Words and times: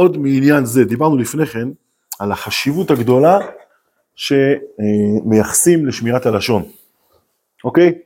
עוד 0.00 0.18
מעניין 0.18 0.64
זה, 0.64 0.84
דיברנו 0.84 1.16
לפני 1.16 1.46
כן 1.46 1.68
על 2.18 2.32
החשיבות 2.32 2.90
הגדולה 2.90 3.38
שמייחסים 4.14 5.86
לשמירת 5.86 6.26
הלשון, 6.26 6.62
אוקיי? 7.64 7.98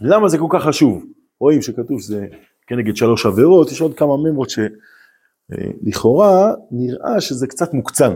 למה 0.00 0.28
זה 0.28 0.38
כל 0.38 0.46
כך 0.50 0.62
חשוב? 0.62 1.04
רואים 1.40 1.62
שכתוב 1.62 2.00
שזה 2.00 2.26
כנגד 2.66 2.96
שלוש 2.96 3.26
עבירות, 3.26 3.72
יש 3.72 3.80
עוד 3.80 3.94
כמה 3.94 4.16
ממרות 4.16 4.48
שלכאורה 5.80 6.52
נראה 6.70 7.20
שזה 7.20 7.46
קצת 7.46 7.74
מוקצן. 7.74 8.14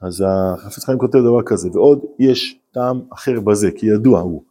אז 0.00 0.24
החפץ 0.26 0.84
חיים 0.84 0.98
כותב 0.98 1.18
דבר 1.18 1.42
כזה, 1.42 1.68
ועוד 1.72 2.04
יש 2.18 2.58
טעם 2.72 3.00
אחר 3.12 3.40
בזה, 3.40 3.70
כי 3.70 3.86
ידוע 3.86 4.20
הוא. 4.20 4.42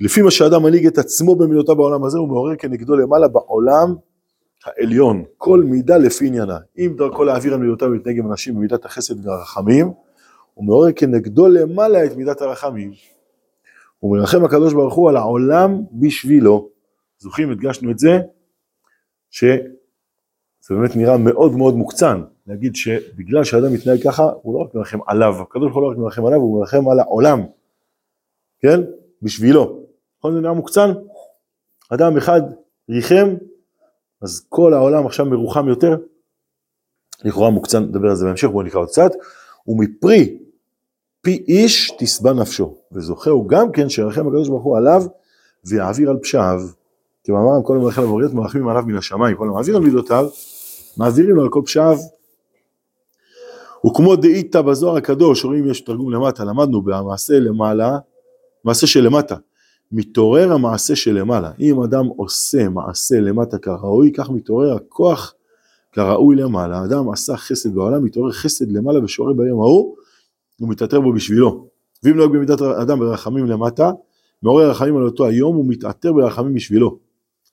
לפי 0.00 0.22
מה 0.22 0.30
שאדם 0.30 0.62
מנהיג 0.62 0.86
את 0.86 0.98
עצמו 0.98 1.36
במילותיו 1.36 1.76
בעולם 1.76 2.04
הזה, 2.04 2.18
הוא 2.18 2.28
מעורר 2.28 2.56
כנגדו 2.56 2.96
למעלה 2.96 3.28
בעולם 3.28 3.94
העליון, 4.64 5.24
כל 5.36 5.62
מידה 5.64 5.96
לפי 5.96 6.26
עניינה. 6.26 6.58
אם 6.78 6.94
דרכו 6.96 7.24
להעביר 7.24 7.54
על 7.54 7.60
מילותיו 7.60 7.88
ולהתנהג 7.88 8.18
עם 8.18 8.30
אנשים 8.30 8.54
במידת 8.54 8.84
החסד 8.84 9.26
והרחמים, 9.26 9.92
הוא 10.54 10.64
מעורר 10.64 10.92
כנגדו 10.92 11.48
למעלה 11.48 12.04
את 12.04 12.16
מידת 12.16 12.40
הרחמים. 12.40 12.92
הוא 13.98 14.16
מרחם 14.16 14.44
הקדוש 14.44 14.74
ברוך 14.74 14.94
הוא 14.94 15.08
על 15.08 15.16
העולם 15.16 15.82
בשבילו. 15.92 16.68
זוכרים, 17.18 17.50
הדגשנו 17.50 17.90
את 17.90 17.98
זה, 17.98 18.18
שזה 19.30 19.58
באמת 20.70 20.96
נראה 20.96 21.18
מאוד 21.18 21.52
מאוד 21.52 21.74
מוקצן, 21.74 22.22
להגיד 22.46 22.76
שבגלל 22.76 23.44
שאדם 23.44 23.72
מתנהג 23.72 24.02
ככה, 24.04 24.30
הוא 24.42 24.54
לא 24.54 24.58
רק 24.58 24.74
מרחם 24.74 24.98
עליו, 25.06 25.34
הקדוש 25.42 25.72
ברוך 25.72 25.74
הוא 25.74 25.82
לא 25.82 25.90
רק 25.90 25.96
מרחם 25.96 26.26
עליו, 26.26 26.38
הוא 26.38 26.60
מרחם 26.60 26.88
על 26.88 27.00
העולם, 27.00 27.40
כן? 28.60 28.80
בשבילו. 29.22 29.82
נכון 30.18 30.34
זה 30.34 30.40
נראה 30.40 30.52
מוקצן? 30.52 30.90
אדם 31.90 32.16
אחד 32.16 32.40
ריחם, 32.90 33.34
אז 34.22 34.46
כל 34.48 34.74
העולם 34.74 35.06
עכשיו 35.06 35.26
מרוחם 35.26 35.68
יותר, 35.68 35.96
לכאורה 37.24 37.50
מוקצן, 37.50 37.82
נדבר 37.82 38.08
על 38.08 38.16
זה 38.16 38.26
בהמשך, 38.26 38.48
בואו 38.48 38.62
נקרא 38.62 38.80
עוד 38.80 38.88
קצת, 38.88 39.10
ומפרי 39.66 40.38
פי 41.20 41.44
איש 41.48 41.92
תשבע 41.98 42.32
נפשו, 42.32 42.74
וזוכהו 42.92 43.46
גם 43.46 43.72
כן 43.72 43.88
שירחם 43.88 44.26
הקדוש 44.26 44.48
ברוך 44.48 44.64
הוא 44.64 44.76
עליו 44.76 45.02
ויעביר 45.64 46.10
על 46.10 46.16
פשעיו. 46.22 46.60
כמאמר 47.24 47.62
כל 47.64 47.76
המלאכה 47.76 48.02
לבוריות 48.02 48.34
מרחמים 48.34 48.68
עליו 48.68 48.82
מן 48.86 48.96
השמיים, 48.96 49.36
כל 49.36 49.48
המעביר 49.48 49.76
על 49.76 49.82
מידותיו, 49.82 50.28
מעבירים 50.96 51.36
לו 51.36 51.42
על 51.42 51.48
כל 51.48 51.62
פשעיו. 51.64 51.98
וכמו 53.86 54.16
דאיתא 54.16 54.62
בזוהר 54.62 54.96
הקדוש, 54.96 55.44
רואים 55.44 55.70
יש 55.70 55.80
תרגום 55.80 56.12
למטה, 56.12 56.44
למדנו 56.44 56.82
במעשה 56.82 57.38
למעלה, 57.38 57.98
מעשה 58.64 58.86
שלמטה, 58.86 59.36
מתעורר 59.92 60.52
המעשה 60.52 60.96
שלמעלה. 60.96 61.50
אם 61.60 61.82
אדם 61.82 62.06
עושה 62.06 62.68
מעשה 62.68 63.20
למטה 63.20 63.58
כראוי, 63.58 64.12
כך 64.12 64.30
מתעורר 64.30 64.74
הכוח 64.74 65.34
כראוי 65.92 66.36
למעלה. 66.36 66.84
אדם 66.84 67.10
עשה 67.10 67.36
חסד 67.36 67.74
בעולם, 67.74 68.04
מתעורר 68.04 68.32
חסד 68.32 68.72
למעלה 68.72 69.04
ושורה 69.04 69.34
ביום 69.34 69.60
ההוא, 69.60 69.96
ומתעטר 70.60 71.00
בו 71.00 71.12
בשבילו. 71.12 71.68
ואם 72.04 72.16
נוהג 72.16 72.30
במידת 72.30 72.62
אדם 72.62 72.98
ברחמים 72.98 73.46
למטה, 73.46 73.90
מעורר 74.42 74.70
רחמים 74.70 74.96
על 74.96 75.02
אותו 75.02 75.26
היום 75.26 75.56
ומתעטר 75.56 76.12
ברחמים 76.12 76.54
בשבילו. 76.54 76.98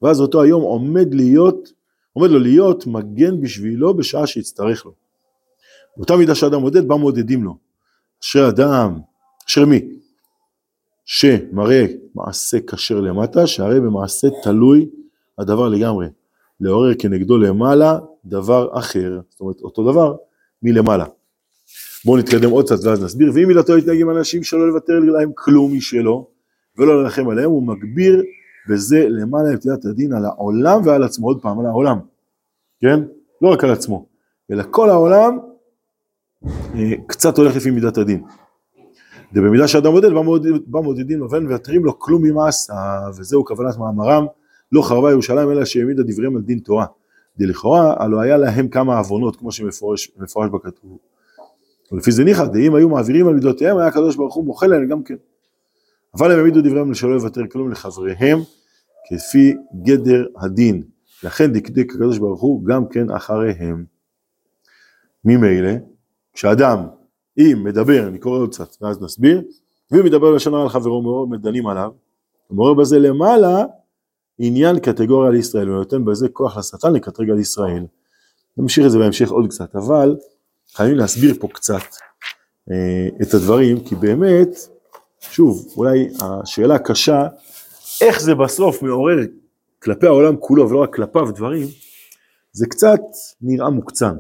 ואז 0.02 0.22
אותו 0.22 0.42
היום 0.42 0.62
עומד 0.62 1.14
להיות, 1.14 1.72
עומד 2.14 2.30
לו 2.30 2.40
להיות 2.40 2.88
מגן 2.88 3.42
בשבילו 3.42 3.94
בשעה 3.94 4.28
שיצטרך 4.28 4.86
לו. 4.86 4.94
באותה 5.98 6.18
מידה 6.18 6.36
שאדם 6.36 6.62
מודד, 6.62 6.88
בה 6.88 6.96
מודדים 6.96 7.44
לו. 7.44 7.58
אשר 8.24 8.50
אדם, 8.50 9.00
אשר 9.50 9.66
מי? 9.66 9.82
שמראה 11.08 11.86
מעשה 12.16 12.58
כשר 12.68 13.02
למטה, 13.02 13.48
שהרי 13.48 13.80
במעשה 13.80 14.28
תלוי 14.44 14.90
הדבר 15.38 15.70
לגמרי. 15.70 16.08
לעורר 16.62 16.94
כנגדו 17.00 17.38
למעלה 17.38 18.00
דבר 18.26 18.70
אחר, 18.80 19.20
זאת 19.30 19.42
אומרת 19.42 19.62
אותו 19.62 19.92
דבר 19.92 20.16
מלמעלה. 20.64 21.06
בואו 22.06 22.17
נתקדם 22.17 22.50
עוד 22.50 22.66
קצת 22.66 22.76
ואז 22.84 23.04
נסביר, 23.04 23.32
ואם 23.34 23.48
מילתו 23.48 23.76
להתנהג 23.76 24.02
עם 24.02 24.10
אנשים 24.10 24.44
שלא 24.44 24.67
לוותר 24.67 25.00
להם 25.00 25.32
כלום 25.36 25.73
משלו, 25.73 26.28
ולא 26.78 27.04
לרחם 27.04 27.30
עליהם, 27.30 27.50
הוא 27.50 27.67
מגביר 27.67 28.23
בזה 28.70 29.06
למעלה 29.10 29.54
את 29.54 29.66
ידת 29.66 29.86
הדין 29.86 30.14
על 30.14 30.26
העולם 30.26 30.82
ועל 30.86 31.04
עצמו, 31.04 31.28
עוד 31.28 31.42
פעם 31.42 31.60
על 31.60 31.66
העולם, 31.66 32.00
כן? 32.82 33.00
לא 33.42 33.50
רק 33.50 33.64
על 33.64 33.72
עצמו, 33.72 34.06
אלא 34.52 34.64
כל 34.72 34.90
העולם 34.90 35.40
אה, 36.76 36.92
קצת 37.08 37.38
הולך 37.38 37.56
לפי 37.56 37.72
מידת 37.72 37.98
הדין. 37.98 38.23
ובמידה 39.33 39.67
שאדם 39.67 39.93
מודד, 39.93 40.11
בא 40.65 40.80
מודדים 40.80 41.20
לו 41.20 41.30
ואין 41.30 41.43
מוותרים 41.43 41.86
לו 41.86 41.99
כלום 41.99 42.23
ממעשה, 42.23 42.73
וזהו 43.17 43.45
כוונת 43.45 43.77
מאמרם, 43.77 44.26
לא 44.71 44.82
חרבה 44.82 45.11
ירושלים 45.11 45.52
אלא 45.52 45.65
שהעמידה 45.65 46.04
דבריהם 46.04 46.36
על 46.36 46.42
דין 46.42 46.60
תורה. 46.60 46.86
דלכאורה, 47.37 48.04
הלא 48.04 48.20
היה 48.20 48.37
להם 48.37 48.67
כמה 48.67 48.98
עוונות, 48.98 49.36
כמו 49.36 49.52
שמפורש 49.52 50.49
בכתוב. 50.54 50.98
ולפי 51.92 52.11
זה 52.11 52.23
ניחא, 52.23 52.45
דאם 52.45 52.76
היו 52.76 52.89
מעבירים 52.89 53.27
על 53.27 53.33
מידותיהם, 53.33 53.77
היה 53.77 53.87
הקדוש 53.87 54.16
ברוך 54.16 54.36
הוא 54.36 54.45
מוחל 54.45 54.67
להם 54.67 54.87
גם 54.87 55.04
כן. 55.04 55.16
אבל 56.16 56.32
הם 56.32 56.37
העמידו 56.37 56.61
דבריהם 56.61 56.93
שלא 56.93 57.16
לוותר 57.16 57.42
כלום 57.52 57.71
לחבריהם, 57.71 58.39
כפי 59.10 59.54
גדר 59.83 60.26
הדין. 60.37 60.83
לכן 61.23 61.54
דקדק 61.54 61.92
הקדוש 61.93 62.17
ברוך 62.17 62.42
הוא 62.42 62.66
גם 62.66 62.87
כן 62.87 63.10
אחריהם. 63.10 63.86
ממילא, 65.26 65.71
כשאדם, 66.33 66.87
אם 67.37 67.61
מדבר, 67.64 68.08
אני 68.08 68.20
קורא 68.20 68.39
עוד 68.39 68.49
קצת, 68.49 68.75
ואז 68.81 69.02
נסביר, 69.02 69.42
ואם 69.92 70.05
מדבר 70.05 70.31
לשון 70.31 70.53
על 70.53 70.70
חברו 70.70 71.02
מעורר 71.02 71.25
מדנים 71.25 71.67
עליו, 71.67 71.92
ומעורר 72.52 72.73
בזה 72.73 72.99
למעלה 72.99 73.64
עניין 74.39 74.80
קטגוריה 74.80 75.31
לישראל, 75.31 75.70
ונותן 75.70 76.05
בזה 76.05 76.30
כוח 76.30 76.58
לשטן 76.58 76.93
לקטרג 76.93 77.30
על 77.30 77.39
ישראל. 77.39 77.86
נמשיך 78.58 78.86
את 78.86 78.92
זה 78.92 78.99
בהמשך 78.99 79.31
עוד 79.31 79.49
קצת, 79.49 79.75
אבל 79.75 80.15
חייבים 80.73 80.98
להסביר 80.98 81.33
פה 81.39 81.48
קצת 81.48 81.81
אה, 82.71 83.08
את 83.21 83.33
הדברים, 83.33 83.80
כי 83.80 83.95
באמת, 83.95 84.49
שוב, 85.19 85.73
אולי 85.77 86.09
השאלה 86.21 86.75
הקשה, 86.75 87.27
איך 88.02 88.21
זה 88.21 88.36
בסוף 88.36 88.83
מעורר 88.83 89.17
כלפי 89.80 90.05
העולם 90.05 90.36
כולו 90.39 90.69
ולא 90.69 90.83
רק 90.83 90.95
כלפיו 90.95 91.31
דברים, 91.31 91.67
זה 92.52 92.65
קצת 92.67 93.02
נראה 93.42 93.69
מוקצן. 93.69 94.15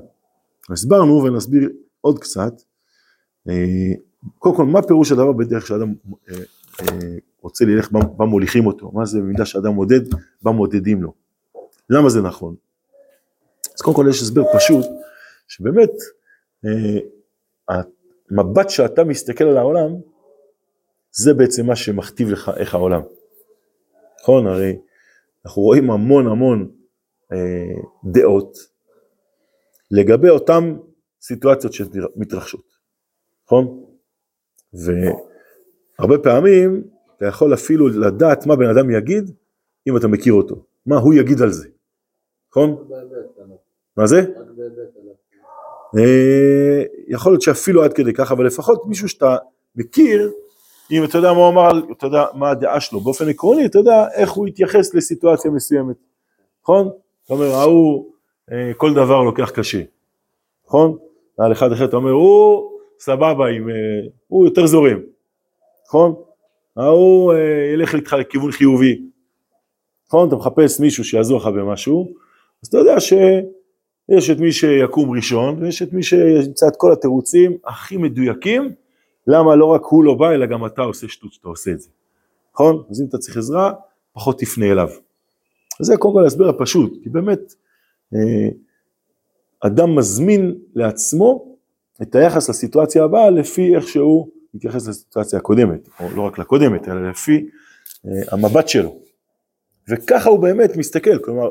הסברנו 0.69 1.23
ונסביר 1.23 1.69
עוד 2.01 2.19
קצת, 2.19 2.53
קודם 4.39 4.55
כל 4.55 4.65
מה 4.65 4.81
פירוש 4.81 5.11
הדבר 5.11 5.31
בדרך 5.31 5.67
שאדם 5.67 5.93
אה, 6.29 6.35
רוצה 7.41 7.65
ללך, 7.65 7.91
בה 7.91 8.25
מוליכים 8.25 8.65
אותו, 8.65 8.91
מה 8.93 9.05
זה 9.05 9.19
במידה 9.19 9.45
שאדם 9.45 9.71
מודד, 9.71 10.01
בה 10.41 10.51
מודדים 10.51 11.03
לו. 11.03 11.13
למה 11.89 12.09
זה 12.09 12.21
נכון? 12.21 12.55
אז 13.75 13.81
קודם 13.81 13.95
כל 13.95 14.05
יש 14.09 14.21
הסבר 14.21 14.43
פשוט, 14.55 14.85
שבאמת 15.47 15.91
המבט 18.29 18.69
שאתה 18.69 19.03
מסתכל 19.03 19.43
על 19.43 19.57
העולם, 19.57 19.91
זה 21.11 21.33
בעצם 21.33 21.65
מה 21.65 21.75
שמכתיב 21.75 22.29
לך 22.29 22.51
איך 22.57 22.73
העולם. 22.73 23.01
נכון? 24.21 24.47
הרי 24.47 24.77
אנחנו 25.45 25.61
רואים 25.61 25.91
המון 25.91 26.27
המון 26.27 26.71
אה, 27.31 27.37
דעות 28.03 28.57
לגבי 29.91 30.29
אותן 30.29 30.75
סיטואציות 31.21 31.73
שמתרחשות, 31.73 32.76
נכון? 33.47 33.83
והרבה 34.73 36.17
פעמים 36.23 36.83
אתה 37.17 37.25
יכול 37.25 37.53
אפילו 37.53 37.87
לדעת 37.87 38.45
מה 38.45 38.55
בן 38.55 38.69
אדם 38.69 38.91
יגיד 38.91 39.31
אם 39.87 39.97
אתה 39.97 40.07
מכיר 40.07 40.33
אותו, 40.33 40.55
מה 40.85 40.97
הוא 40.97 41.13
יגיד 41.13 41.41
על 41.41 41.51
זה, 41.51 41.67
נכון? 42.51 42.87
מה 43.97 44.07
זה? 44.07 44.25
אה, 45.97 46.83
יכול 47.07 47.31
להיות 47.31 47.41
שאפילו 47.41 47.83
עד 47.83 47.93
כדי 47.93 48.13
כך, 48.13 48.31
אבל 48.31 48.45
לפחות 48.45 48.85
מישהו 48.85 49.09
שאתה 49.09 49.37
מכיר, 49.75 50.31
אם 50.91 51.03
אתה 51.03 51.17
יודע 51.17 51.33
מה 51.33 51.39
הוא 51.39 51.49
אמר, 51.49 51.71
אתה 51.91 52.07
יודע 52.07 52.25
מה 52.33 52.49
הדעה 52.49 52.79
שלו, 52.79 52.99
באופן 52.99 53.29
עקרוני 53.29 53.65
אתה 53.65 53.77
יודע 53.79 54.07
איך 54.13 54.31
הוא 54.31 54.47
התייחס 54.47 54.93
לסיטואציה 54.93 55.51
מסוימת, 55.51 55.95
נכון? 56.63 56.89
אתה 57.25 57.33
אומר, 57.33 57.45
ההוא 57.45 58.11
אה, 58.51 58.71
כל 58.77 58.93
דבר 58.93 59.23
לוקח 59.23 59.49
קשה, 59.49 59.81
נכון? 60.67 60.97
על 61.37 61.51
אחד 61.51 61.71
אחר 61.71 61.85
אתה 61.85 61.95
אומר, 61.95 62.11
הוא 62.11 62.76
סבבה, 62.99 63.47
עם, 63.47 63.69
אה, 63.69 63.75
הוא 64.27 64.45
יותר 64.45 64.65
זורם, 64.65 64.99
נכון? 65.87 66.15
ההוא 66.77 67.33
ילך 67.73 67.95
איתך 67.95 68.13
לכיוון 68.13 68.51
חיובי, 68.51 69.01
נכון? 70.07 70.27
אתה 70.27 70.35
מחפש 70.35 70.79
מישהו 70.79 71.03
שיעזור 71.03 71.39
לך 71.39 71.47
במשהו, 71.47 72.13
אז 72.63 72.67
אתה 72.67 72.77
יודע 72.77 72.99
ש... 72.99 73.13
יש 74.09 74.29
את 74.29 74.39
מי 74.39 74.51
שיקום 74.51 75.11
ראשון, 75.11 75.63
ויש 75.63 75.81
את 75.81 75.93
מי 75.93 76.03
שימצא 76.03 76.67
את 76.67 76.75
כל 76.77 76.91
התירוצים 76.91 77.57
הכי 77.65 77.97
מדויקים, 77.97 78.73
למה 79.27 79.55
לא 79.55 79.65
רק 79.65 79.81
הוא 79.83 80.03
לא 80.03 80.13
בא, 80.13 80.31
אלא 80.31 80.45
גם 80.45 80.65
אתה 80.65 80.81
עושה 80.81 81.07
שטות 81.07 81.33
שאתה 81.33 81.47
עושה 81.47 81.71
את 81.71 81.79
זה. 81.79 81.89
נכון? 82.53 82.83
אז 82.89 83.01
אם 83.01 83.05
אתה 83.09 83.17
צריך 83.17 83.37
עזרה, 83.37 83.73
פחות 84.13 84.39
תפנה 84.39 84.71
אליו. 84.71 84.89
אז 85.79 85.85
זה 85.85 85.97
קודם 85.97 86.13
כל 86.13 86.23
ההסבר 86.23 86.49
הפשוט, 86.49 87.03
כי 87.03 87.09
באמת, 87.09 87.53
אה, 88.13 88.49
אדם 89.59 89.95
מזמין 89.95 90.55
לעצמו 90.75 91.56
את 92.01 92.15
היחס 92.15 92.49
לסיטואציה 92.49 93.03
הבאה 93.03 93.29
לפי 93.29 93.75
איך 93.75 93.87
שהוא 93.87 94.27
מתייחס 94.53 94.87
לסיטואציה 94.87 95.39
הקודמת, 95.39 95.89
או 95.99 96.09
לא 96.15 96.21
רק 96.21 96.37
לקודמת, 96.37 96.87
אלא 96.87 97.09
לפי 97.09 97.49
אה, 98.05 98.11
המבט 98.31 98.67
שלו. 98.67 98.99
וככה 99.89 100.29
הוא 100.29 100.39
באמת 100.39 100.77
מסתכל, 100.77 101.19
כלומר, 101.19 101.49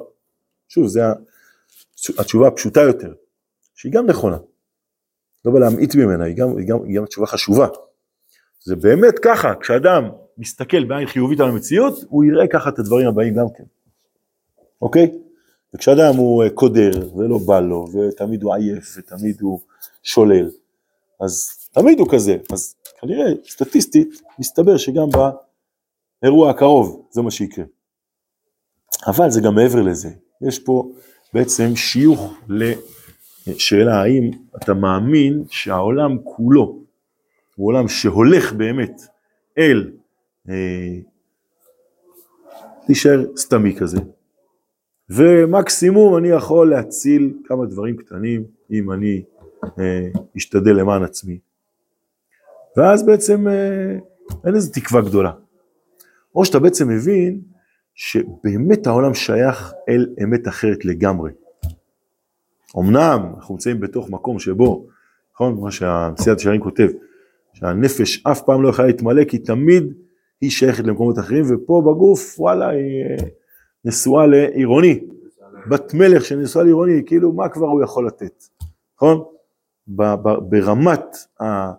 שוב, 0.69 0.87
זה 0.87 1.01
התשובה 2.19 2.49
הפשוטה 2.49 2.81
יותר, 2.81 3.13
שהיא 3.75 3.93
גם 3.93 4.07
נכונה, 4.07 4.37
לא 5.45 5.53
בא 5.53 5.59
להמעיט 5.59 5.95
ממנה, 5.95 6.25
היא 6.25 6.37
גם, 6.37 6.57
היא, 6.57 6.69
גם, 6.69 6.85
היא 6.85 6.97
גם 6.97 7.07
תשובה 7.07 7.27
חשובה. 7.27 7.67
זה 8.65 8.77
באמת 8.77 9.19
ככה, 9.19 9.55
כשאדם 9.61 10.09
מסתכל 10.39 10.85
בעין 10.85 11.07
חיובית 11.07 11.41
על 11.41 11.49
המציאות, 11.49 12.05
הוא 12.09 12.25
יראה 12.25 12.47
ככה 12.49 12.69
את 12.69 12.79
הדברים 12.79 13.09
הבאים 13.09 13.35
גם 13.35 13.47
כן, 13.57 13.65
אוקיי? 14.83 15.19
וכשאדם 15.75 16.17
הוא 16.17 16.45
אה, 16.45 16.51
קודר 16.51 17.17
ולא 17.17 17.39
בא 17.39 17.61
לו, 17.61 17.87
ותמיד 17.93 18.43
הוא 18.43 18.55
עייף, 18.55 18.97
ותמיד 18.99 19.41
הוא 19.41 19.61
שולל, 20.03 20.51
אז 21.21 21.57
תמיד 21.73 22.01
הוא 22.01 22.09
כזה, 22.13 22.37
אז 22.53 22.75
כנראה 23.01 23.27
סטטיסטית 23.49 24.23
מסתבר 24.39 24.77
שגם 24.77 25.09
באירוע 26.23 26.51
הקרוב 26.51 27.07
זה 27.11 27.23
מה 27.23 27.31
שיקרה. 27.31 27.65
אבל 29.07 29.31
זה 29.31 29.41
גם 29.41 29.55
מעבר 29.55 29.83
לזה, 29.83 30.09
יש 30.43 30.59
פה 30.59 30.91
בעצם 31.33 31.77
שיוך 31.77 32.35
לשאלה 32.49 34.03
האם 34.03 34.31
אתה 34.57 34.75
מאמין 34.75 35.45
שהעולם 35.51 36.19
כולו 36.25 36.79
הוא 37.57 37.67
עולם 37.67 37.89
שהולך 37.89 38.53
באמת 38.53 39.01
אל 39.59 39.93
אה, 40.49 40.99
להישאר 42.89 43.25
סתמי 43.37 43.77
כזה, 43.77 43.99
ומקסימום 45.11 46.17
אני 46.17 46.29
יכול 46.29 46.71
להציל 46.71 47.35
כמה 47.45 47.67
דברים 47.67 47.97
קטנים 47.97 48.45
אם 48.71 48.93
אני 48.93 49.23
אשתדל 50.37 50.73
למען 50.73 51.03
עצמי. 51.03 51.39
ואז 52.77 53.07
בעצם 53.07 53.49
אה, 53.49 53.97
אין 54.45 54.55
איזו 54.55 54.73
תקווה 54.73 55.01
גדולה. 55.01 55.33
או 56.35 56.45
שאתה 56.45 56.59
בעצם 56.59 56.89
מבין 56.89 57.41
שבאמת 57.95 58.87
העולם 58.87 59.15
שייך 59.15 59.73
אל 59.89 60.07
אמת 60.25 60.49
אחרת 60.49 60.85
לגמרי. 60.85 61.33
אמנם 62.79 63.33
אנחנו 63.37 63.55
נמצאים 63.55 63.81
בתוך 63.81 64.11
מקום 64.11 64.39
שבו, 64.39 64.87
נכון, 65.35 65.61
מה 65.61 65.71
שהמסיעת 65.71 66.41
שערים 66.41 66.61
כותב, 66.61 66.89
שהנפש 67.53 68.27
אף 68.27 68.43
פעם 68.43 68.63
לא 68.63 68.69
יכולה 68.69 68.89
להתמלא 68.89 69.25
כי 69.25 69.39
תמיד 69.39 69.85
היא 70.41 70.51
שייכת 70.51 70.85
למקומות 70.85 71.19
אחרים, 71.19 71.45
ופה 71.49 71.83
בגוף, 71.87 72.41
וואלה, 72.41 72.69
היא 72.69 73.05
אה, 73.05 73.27
נשואה 73.85 74.27
לעירוני, 74.27 75.01
בת 75.69 75.95
מלך 75.95 76.25
שנשואה 76.25 76.65
לעירוני, 76.65 77.03
כאילו 77.07 77.33
מה 77.33 77.49
כבר 77.49 77.67
הוא 77.67 77.83
יכול 77.83 78.07
לתת, 78.07 78.45
נכון? 78.97 79.25
ברמת 79.89 81.17
אה, 81.41 81.73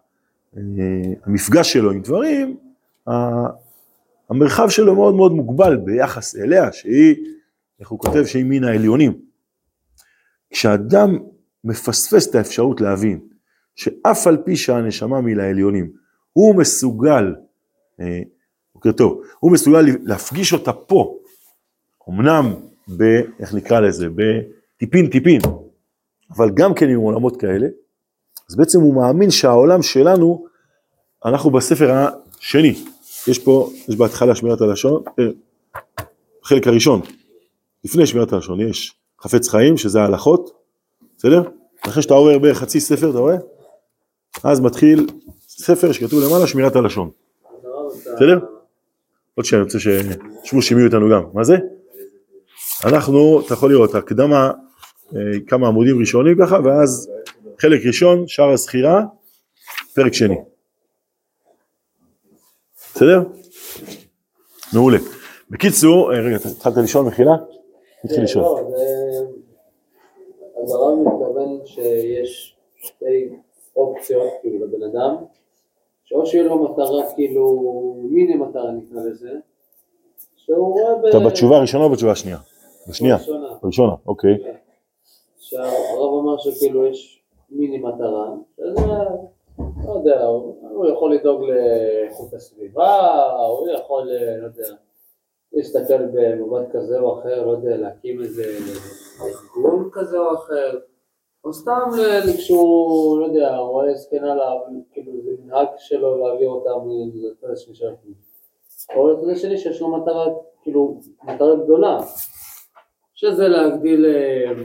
המפגש 1.23 1.73
שלו 1.73 1.91
עם 1.91 2.01
דברים, 2.01 2.57
המרחב 4.29 4.69
שלו 4.69 4.95
מאוד 4.95 5.15
מאוד 5.15 5.31
מוגבל 5.31 5.77
ביחס 5.77 6.35
אליה, 6.35 6.71
שהיא, 6.71 7.15
איך 7.79 7.89
הוא 7.89 7.99
כותב, 7.99 8.25
שהיא 8.25 8.45
מן 8.45 8.63
העליונים. 8.63 9.21
כשאדם 10.49 11.17
מפספס 11.63 12.29
את 12.29 12.35
האפשרות 12.35 12.81
להבין 12.81 13.19
שאף 13.75 14.27
על 14.27 14.37
פי 14.45 14.55
שהנשמה 14.55 15.21
מן 15.21 15.39
העליונים, 15.39 15.91
הוא 16.33 16.55
מסוגל, 16.55 17.35
אה, 17.99 18.21
בוקר 18.75 18.91
טוב, 18.91 19.21
הוא 19.39 19.51
מסוגל 19.51 19.85
להפגיש 20.03 20.53
אותה 20.53 20.73
פה, 20.73 21.17
אמנם 22.09 22.53
ב... 22.97 23.03
איך 23.39 23.53
נקרא 23.53 23.79
לזה? 23.79 24.07
בטיפין 24.09 25.09
טיפין, 25.09 25.41
אבל 26.35 26.49
גם 26.53 26.73
כן 26.73 26.89
עם 26.89 26.99
עולמות 26.99 27.41
כאלה, 27.41 27.67
אז 28.49 28.55
בעצם 28.55 28.81
הוא 28.81 28.95
מאמין 28.95 29.31
שהעולם 29.31 29.81
שלנו, 29.81 30.45
אנחנו 31.25 31.49
בספר 31.49 32.07
השני, 32.39 32.83
יש 33.27 33.39
פה, 33.39 33.69
יש 33.87 33.95
בהתחלה 33.95 34.35
שמירת 34.35 34.61
הלשון, 34.61 35.03
אה, 35.19 35.25
חלק 36.43 36.67
הראשון, 36.67 37.01
לפני 37.83 38.05
שמירת 38.07 38.33
הלשון, 38.33 38.61
יש 38.61 38.95
חפץ 39.21 39.49
חיים, 39.49 39.77
שזה 39.77 40.01
ההלכות, 40.01 40.51
בסדר? 41.17 41.43
אחרי 41.81 42.03
שאתה 42.03 42.13
עובר 42.13 42.37
בחצי 42.39 42.79
ספר, 42.79 43.09
אתה 43.09 43.17
רואה? 43.17 43.35
אז 44.43 44.59
מתחיל 44.59 45.07
ספר 45.47 45.91
שכתוב 45.91 46.23
למעלה 46.23 46.47
שמירת 46.47 46.75
הלשון, 46.75 47.09
בסדר? 48.15 48.39
עוד 49.35 49.45
שנייה, 49.45 49.63
אני 49.63 49.65
רוצה 49.65 49.79
ששמו 49.79 50.61
שימיעו 50.61 50.87
אותנו 50.87 51.09
גם, 51.09 51.23
מה 51.33 51.43
זה? 51.43 51.57
אנחנו, 52.85 53.41
אתה 53.45 53.53
יכול 53.53 53.71
לראות, 53.71 53.95
הקדמה, 53.95 54.51
אה, 55.15 55.19
כמה 55.47 55.67
עמודים 55.67 55.99
ראשונים 55.99 56.37
ככה, 56.39 56.59
ואז 56.63 57.09
חלק 57.59 57.85
ראשון, 57.87 58.27
שער 58.27 58.49
הזכירה, 58.49 59.01
פרק 59.95 60.13
שני. 60.13 60.35
בסדר? 62.77 63.19
מעולה. 64.73 64.97
בקיצור, 65.49 66.13
אה, 66.13 66.19
רגע, 66.19 66.35
התחלת 66.35 66.77
לשאול 66.77 67.05
מחילה? 67.05 67.31
התחיל 68.03 68.23
לשאול. 68.23 68.43
לא, 68.43 68.59
אז 70.63 70.71
הרב 70.71 70.99
מתכוון 70.99 71.59
שיש 71.65 72.55
שתי 72.75 73.29
אופציות, 73.75 74.33
כאילו, 74.41 74.65
לבן 74.65 74.83
אדם, 74.83 75.15
שאו 76.03 76.25
שיהיה 76.25 76.43
לו 76.43 76.63
מטרה, 76.63 77.13
כאילו, 77.15 77.95
מיני 78.11 78.35
מטרה 78.35 78.71
נקרא 78.71 79.01
לזה, 79.01 79.31
שהוא 80.35 80.73
רואה 80.73 80.95
ב... 81.01 81.05
אתה 81.05 81.19
בתשובה 81.19 81.57
הראשונה 81.57 81.83
או 81.83 81.89
בתשובה 81.89 82.11
השנייה? 82.11 82.37
בשנייה. 82.89 83.17
בראשונה, 83.63 83.93
אוקיי. 84.05 84.37
כן. 84.43 84.51
שהרב 85.39 86.13
אמר 86.21 86.37
שכאילו 86.37 86.87
יש 86.87 87.16
מיני 87.49 87.77
מטרה, 87.77 88.35
שזה, 88.57 88.81
לא 89.85 89.93
יודע, 89.93 90.25
הוא 90.25 90.87
יכול 90.87 91.13
לדאוג 91.13 91.41
לאיכות 91.43 92.33
הסביבה, 92.33 93.23
הוא 93.47 93.69
יכול, 93.69 94.07
לא 94.41 94.45
יודע, 94.45 94.75
להסתכל 95.53 96.05
במבט 96.05 96.71
כזה 96.71 96.99
או 96.99 97.19
אחר, 97.19 97.45
לא 97.45 97.51
יודע, 97.51 97.77
להקים 97.77 98.21
איזה 98.21 98.43
ארגון 99.21 99.89
כזה 99.93 100.19
או 100.19 100.33
אחר, 100.33 100.79
או 101.43 101.53
סתם 101.53 101.89
כשהוא, 102.37 103.19
לא 103.19 103.25
יודע, 103.25 103.57
רואה 103.57 103.93
זקנה, 103.93 104.35
כאילו 104.91 105.11
זה 105.21 105.31
מנהג 105.43 105.67
שלו 105.77 106.17
להעביר 106.17 106.49
אותם 106.49 106.89
לצד 107.13 107.49
השני 107.49 107.75
של 107.75 107.87
הכביש. 107.87 108.17
או 108.95 109.11
לצד 109.11 109.29
השני 109.29 109.57
שיש 109.57 109.81
לו 109.81 109.97
מטרה, 109.97 110.25
כאילו, 110.61 110.99
מטרה 111.23 111.55
גדולה, 111.55 111.99
שזה 113.13 113.47
להגדיל 113.47 114.05
אה, 114.05 114.63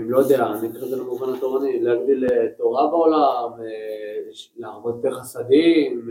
לא 0.00 0.18
יודע, 0.18 0.46
אני 0.46 0.68
אקרא 0.68 0.82
את 0.82 0.88
זה 0.88 0.96
למובן 0.96 1.34
התורני, 1.34 1.80
להגדיל 1.80 2.24
אה, 2.24 2.46
תורה 2.58 2.90
בעולם, 2.90 3.60
אה, 3.60 4.30
להרבות 4.56 5.02
בחסדים, 5.02 6.08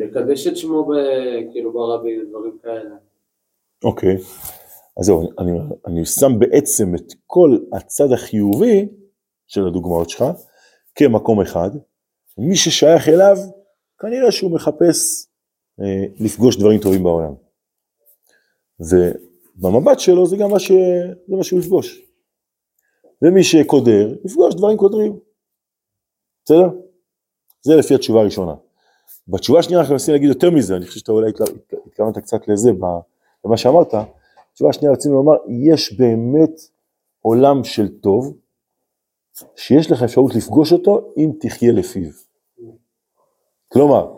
לקדש 0.00 0.46
את 0.46 0.56
שמו 0.56 0.90
כאילו 1.52 1.72
ברבים, 1.72 2.28
דברים 2.28 2.58
כאלה. 2.62 2.96
אוקיי, 3.84 4.16
אז 5.00 5.06
זהו, 5.06 5.30
אני, 5.38 5.50
אני 5.86 6.04
שם 6.04 6.38
בעצם 6.38 6.94
את 6.94 7.12
כל 7.26 7.58
הצד 7.72 8.12
החיובי 8.12 8.88
של 9.46 9.66
הדוגמאות 9.66 10.10
שלך 10.10 10.24
כמקום 10.94 11.40
אחד, 11.40 11.70
מי 12.38 12.56
ששייך 12.56 13.08
אליו, 13.08 13.36
כנראה 13.98 14.32
שהוא 14.32 14.50
מחפש 14.50 15.26
אה, 15.80 16.04
לפגוש 16.20 16.56
דברים 16.56 16.80
טובים 16.80 17.02
בעולם. 17.02 17.34
במבט 19.56 20.00
שלו 20.00 20.26
זה 20.26 20.36
גם 20.36 20.50
מה, 20.50 20.58
ש... 20.58 20.72
זה 21.28 21.36
מה 21.36 21.44
שהוא 21.44 21.60
יפגוש. 21.60 22.02
ומי 23.22 23.44
שקודר, 23.44 24.14
יפגוש 24.24 24.54
דברים 24.54 24.76
קודרים. 24.76 25.18
בסדר? 26.44 26.68
זה 27.62 27.76
לפי 27.76 27.94
התשובה 27.94 28.20
הראשונה. 28.20 28.54
בתשובה 29.28 29.58
השנייה 29.58 29.80
אנחנו 29.80 29.94
מנסים 29.94 30.14
להגיד 30.14 30.28
יותר 30.28 30.50
מזה, 30.50 30.76
אני 30.76 30.86
חושב 30.86 31.00
שאתה 31.00 31.12
אולי 31.12 31.30
התכוונת 31.86 32.18
קצת 32.18 32.48
לזה 32.48 32.70
במה 33.44 33.56
שאמרת. 33.56 33.94
בתשובה 34.52 34.70
השנייה 34.70 34.92
רצינו 34.92 35.14
לומר, 35.14 35.34
יש 35.48 35.92
באמת 35.98 36.60
עולם 37.20 37.64
של 37.64 37.88
טוב, 37.88 38.36
שיש 39.56 39.90
לך 39.90 40.02
אפשרות 40.02 40.34
לפגוש 40.34 40.72
אותו 40.72 41.12
אם 41.16 41.30
תחיה 41.40 41.72
לפיו. 41.72 42.10
כלומר, 43.68 44.12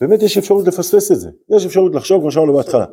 באמת 0.00 0.22
יש 0.22 0.38
אפשרות 0.38 0.66
לפספס 0.66 1.12
את 1.12 1.20
זה, 1.20 1.30
יש 1.48 1.66
אפשרות 1.66 1.94
לחשוב 1.94 2.20
כמו 2.20 2.30
שאמרנו 2.30 2.56
בהתחלה. 2.56 2.86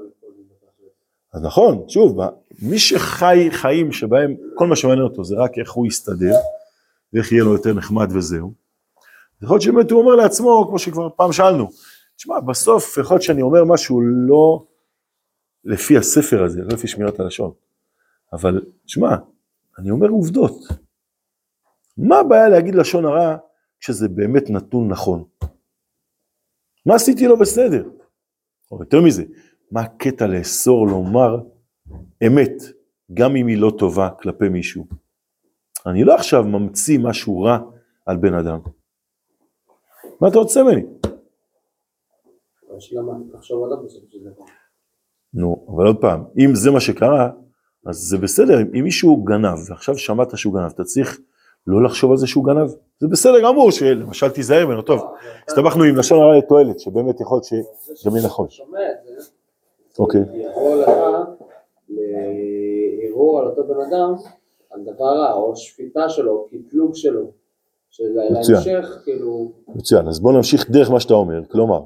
אז 1.34 1.44
נכון, 1.44 1.90
שוב, 1.90 2.18
מי 2.62 2.80
שחי 2.80 3.48
חיים 3.52 3.92
שבהם 3.92 4.36
כל 4.56 4.68
מה 4.68 4.75
שמעניין 4.75 5.04
אותו 5.04 5.24
זה 5.24 5.36
רק 5.36 5.58
איך 5.58 5.72
הוא 5.72 5.88
יסתדר, 5.88 6.36
ואיך 7.13 7.32
יהיה 7.32 7.44
לו 7.44 7.54
יותר 7.54 7.74
נחמד 7.74 8.08
וזהו, 8.12 8.54
יכול 9.42 9.56
להיות 9.56 9.62
שבאמת 9.62 9.92
הוא 9.92 10.02
אומר 10.02 10.16
לעצמו, 10.16 10.66
כמו 10.70 10.80
שכבר 10.80 11.10
פעם 11.10 11.32
שאלנו, 11.32 11.70
תשמע, 12.16 12.40
בסוף 12.40 12.98
יכול 12.98 13.16
להיות 13.16 13.24
שאני 13.24 13.42
אומר 13.42 13.63
משהו 13.66 14.02
לא 14.02 14.66
לפי 15.63 15.98
הספר 15.98 16.44
הזה, 16.44 16.62
לא 16.62 16.68
לפי 16.74 16.88
שמירת 16.88 17.20
הלשון, 17.20 17.52
אבל 18.34 18.62
תשמע, 18.86 19.16
אני 19.80 19.90
אומר 19.92 20.08
עובדות. 20.08 20.54
מה 21.98 22.20
הבעיה 22.20 22.50
להגיד 22.50 22.75
לשון 22.75 23.06
הרע 23.06 23.38
כשזה 23.80 24.08
באמת 24.08 24.50
נתון 24.50 24.88
נכון? 24.88 25.24
מה 26.86 26.96
עשיתי 26.96 27.28
לו 27.28 27.38
בסדר? 27.38 27.90
או 28.72 28.80
יותר 28.80 29.02
מזה, 29.02 29.24
מה 29.74 29.82
הקטע 29.82 30.27
לאסור 30.27 30.88
לומר 30.88 31.38
אמת, 32.27 32.53
גם 33.13 33.36
אם 33.36 33.48
היא 33.48 33.58
לא 33.58 33.72
טובה 33.77 34.10
כלפי 34.10 34.50
מישהו. 34.50 34.86
אני 35.86 36.03
לא 36.03 36.15
עכשיו 36.15 36.44
ממציא 36.44 37.00
משהו 37.00 37.42
רע 37.42 37.58
על 38.06 38.18
בן 38.18 38.34
אדם. 38.34 38.60
מה 40.22 40.27
אתה 40.27 40.39
רוצה 40.39 40.63
ממני? 40.63 40.82
נו, 45.34 45.68
אבל 45.75 45.88
עוד 45.88 45.98
פעם, 46.01 46.24
אם 46.38 46.56
זה 46.56 46.72
מה 46.72 46.80
שקרה, 46.80 47.30
אז 47.86 47.96
זה 47.96 48.18
בסדר, 48.18 48.60
אם 48.80 48.84
מישהו 48.84 49.24
גנב, 49.24 49.58
ועכשיו 49.70 49.98
שמעת 49.98 50.38
שהוא 50.38 50.53
גנב, 50.53 50.72
אתה 50.72 50.84
צריך 50.84 51.20
לא 51.68 51.84
לחשוב 51.84 52.12
על 52.12 52.18
זה 52.18 52.27
שהוא 52.27 52.46
גנב. 52.46 52.70
זה 53.00 53.08
בסדר 53.08 53.44
גמור, 53.44 53.72
שלמשל 53.72 54.30
תיזהר 54.30 54.65
ממנו, 54.68 54.82
טוב, 54.82 55.01
הסתבכנו 55.48 55.84
עם 55.84 55.96
לשון 55.96 56.20
הרע 56.22 56.38
לתועלת, 56.38 56.80
שבאמת 56.80 57.22
יכול 57.22 57.36
להיות 57.36 57.65
שגם 57.96 58.15
יהיה 58.15 58.25
נכון. 58.25 58.48
אוקיי, 60.00 60.22
יבוא 60.34 60.76
לך 60.76 60.90
לערעור 61.90 63.40
על 63.40 63.48
אותו 63.48 63.68
בן 63.68 63.82
אדם, 63.90 64.14
על 64.72 64.82
דבר 64.84 65.06
רע, 65.06 65.34
או 65.34 65.56
שפיטה 65.56 66.10
שלו, 66.10 66.32
או 66.32 66.48
קטלוג 66.48 66.96
שלו, 66.96 67.32
מצוין. 68.40 68.84
כאילו, 69.04 69.52
מצוין, 69.68 70.08
אז 70.08 70.20
בוא 70.20 70.34
נמשיך 70.34 70.72
דרך 70.72 70.92
מה 70.92 71.00
שאתה 71.00 71.14
אומר, 71.14 71.46
כלומר, 71.52 71.82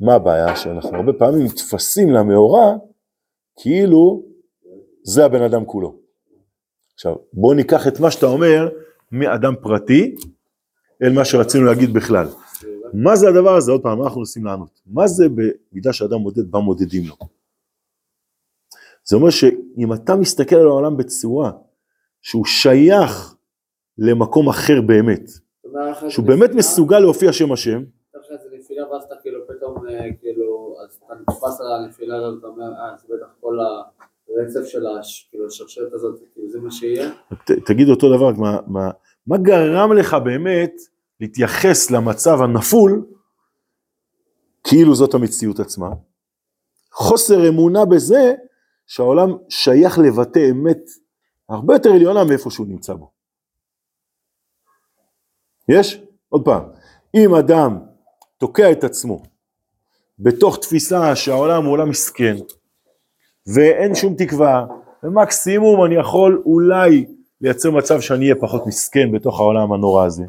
מה 0.00 0.14
הבעיה? 0.14 0.56
שאנחנו 0.56 0.96
הרבה 0.96 1.12
פעמים 1.12 1.44
נתפסים 1.44 2.10
למאורע, 2.10 2.76
כאילו 3.56 4.22
זה 5.02 5.24
הבן 5.24 5.42
אדם 5.42 5.64
כולו. 5.64 5.94
עכשיו, 6.94 7.16
בוא 7.32 7.54
ניקח 7.54 7.88
את 7.88 8.00
מה 8.00 8.10
שאתה 8.10 8.26
אומר 8.26 8.68
מאדם 9.12 9.54
פרטי, 9.62 10.16
אל 11.02 11.12
מה 11.12 11.24
שרצינו 11.24 11.64
להגיד 11.64 11.92
בכלל. 11.92 12.26
מה 12.94 13.16
זה 13.16 13.28
הדבר 13.28 13.56
הזה? 13.56 13.72
עוד 13.72 13.82
פעם, 13.82 13.98
מה 13.98 14.04
אנחנו 14.04 14.20
מנסים 14.20 14.44
לענות? 14.44 14.80
מה 14.86 15.06
זה 15.06 15.24
במידה 15.28 15.92
שאדם 15.92 16.18
מודד, 16.18 16.50
בה 16.50 16.58
מודדים 16.58 17.02
לו? 17.08 17.16
זה 19.04 19.16
אומר 19.16 19.30
שאם 19.30 19.92
אתה 19.94 20.16
מסתכל 20.16 20.56
על 20.56 20.66
העולם 20.66 20.96
בצורה 20.96 21.52
שהוא 22.22 22.44
שייך 22.44 23.34
למקום 23.98 24.48
אחר 24.48 24.80
באמת, 24.86 25.22
שהוא 26.08 26.26
באמת 26.26 26.50
מסוגל 26.54 26.98
להופיע 26.98 27.32
שם 27.32 27.52
השם, 27.52 27.82
נפילה, 28.68 28.92
ואז 28.92 29.04
אתה 29.04 29.14
כאילו 29.22 29.38
פתאום, 29.46 29.88
אה, 29.88 30.12
כאילו, 30.20 30.76
אז 30.84 31.00
אתה 31.06 31.14
נתפס 31.14 31.60
על 31.60 31.84
הנפילה 31.84 32.16
הזאת, 32.16 32.38
אתה 32.38 32.46
אומר, 32.46 32.64
אה, 32.64 32.96
זה 32.96 33.14
בטח 33.14 33.26
כל 33.40 33.58
הרצף 33.60 34.64
של 34.64 34.86
כאילו, 35.30 35.46
השרשרת 35.46 35.92
הזאת, 35.92 36.20
כאילו, 36.34 36.48
זה 36.48 36.60
מה 36.60 36.70
שיהיה. 36.70 37.10
תגיד 37.66 37.88
אותו 37.88 38.16
דבר, 38.16 38.30
מה, 38.30 38.58
מה, 38.66 38.90
מה 39.26 39.38
גרם 39.38 39.92
לך 39.92 40.16
באמת 40.24 40.72
להתייחס 41.20 41.90
למצב 41.90 42.42
הנפול 42.42 43.06
כאילו 44.64 44.94
זאת 44.94 45.14
המציאות 45.14 45.60
עצמה? 45.60 45.88
חוסר 46.92 47.48
אמונה 47.48 47.84
בזה 47.84 48.34
שהעולם 48.86 49.28
שייך 49.48 49.98
לבטא 49.98 50.50
אמת 50.50 50.80
הרבה 51.48 51.74
יותר 51.74 51.90
עליונה 51.90 52.24
מאיפה 52.24 52.50
שהוא 52.50 52.66
נמצא 52.66 52.94
בו. 52.94 53.10
יש? 55.68 56.02
עוד 56.28 56.44
פעם, 56.44 56.62
אם 57.14 57.34
אדם 57.34 57.78
תוקע 58.38 58.72
את 58.72 58.84
עצמו 58.84 59.22
בתוך 60.18 60.58
תפיסה 60.58 61.16
שהעולם 61.16 61.64
הוא 61.64 61.72
עולם 61.72 61.90
מסכן 61.90 62.36
ואין 63.54 63.94
שום 63.94 64.14
תקווה 64.14 64.66
ומקסימום 65.02 65.84
אני 65.84 65.94
יכול 65.94 66.42
אולי 66.46 67.06
לייצר 67.40 67.70
מצב 67.70 68.00
שאני 68.00 68.24
אהיה 68.24 68.40
פחות 68.40 68.66
מסכן 68.66 69.12
בתוך 69.12 69.40
העולם 69.40 69.72
הנורא 69.72 70.06
הזה. 70.06 70.24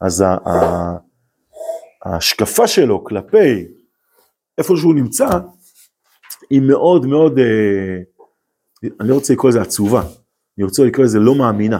אז 0.00 0.24
ההשקפה 2.04 2.66
שלו 2.66 3.04
כלפי 3.04 3.66
איפה 4.58 4.76
שהוא 4.76 4.94
נמצא 4.94 5.28
היא 6.50 6.60
מאוד 6.60 7.06
מאוד, 7.06 7.38
אה, 7.38 7.98
אני 9.00 9.08
לא 9.08 9.14
רוצה 9.14 9.32
לקרוא 9.32 9.50
לזה 9.50 9.62
עצובה, 9.62 10.02
אני 10.58 10.64
רוצה 10.64 10.84
לקרוא 10.84 11.04
לזה 11.04 11.18
לא 11.18 11.34
מאמינה. 11.34 11.78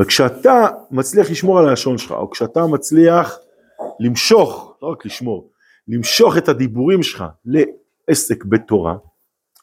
וכשאתה 0.00 0.68
מצליח 0.90 1.30
לשמור 1.30 1.58
על 1.58 1.68
הלשון 1.68 1.98
שלך, 1.98 2.12
או 2.12 2.30
כשאתה 2.30 2.66
מצליח 2.66 3.38
למשוך, 4.00 4.76
לא 4.82 4.88
רק 4.88 5.06
לשמור, 5.06 5.50
למשוך 5.88 6.36
את 6.36 6.48
הדיבורים 6.48 7.02
שלך 7.02 7.24
לעסק 7.44 8.44
בתורה, 8.44 8.96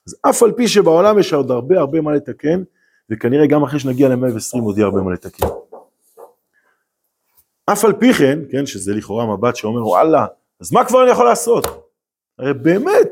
אז 0.08 0.16
אף 0.30 0.44
על 0.44 0.52
פי 0.52 0.68
שבעולם 0.68 1.20
יש 1.20 1.34
עוד 1.34 1.52
הרבה 1.52 1.80
הרבה 1.80 2.02
מה 2.02 2.12
לתקן, 2.12 2.64
וכנראה 3.10 3.48
גם 3.48 3.64
אחרי 3.64 3.80
שנגיע 3.80 4.10
ל-120 4.10 4.62
עוד 4.64 4.78
יהיה 4.78 4.88
הרבה 4.88 5.02
מה 5.02 5.14
לתקן. 5.14 5.48
אף 7.74 7.86
על 7.86 7.94
פי 8.00 8.14
כן, 8.14 8.40
כן, 8.52 8.66
שזה 8.66 8.94
לכאורה 8.94 9.38
מבט 9.38 9.56
שאומר 9.56 9.88
וואלה, 9.88 10.26
אז 10.62 10.72
מה 10.72 10.86
כבר 10.86 11.04
אני 11.04 11.12
יכול 11.12 11.26
לעשות? 11.26 11.66
הרי 12.40 12.54
באמת, 12.54 13.10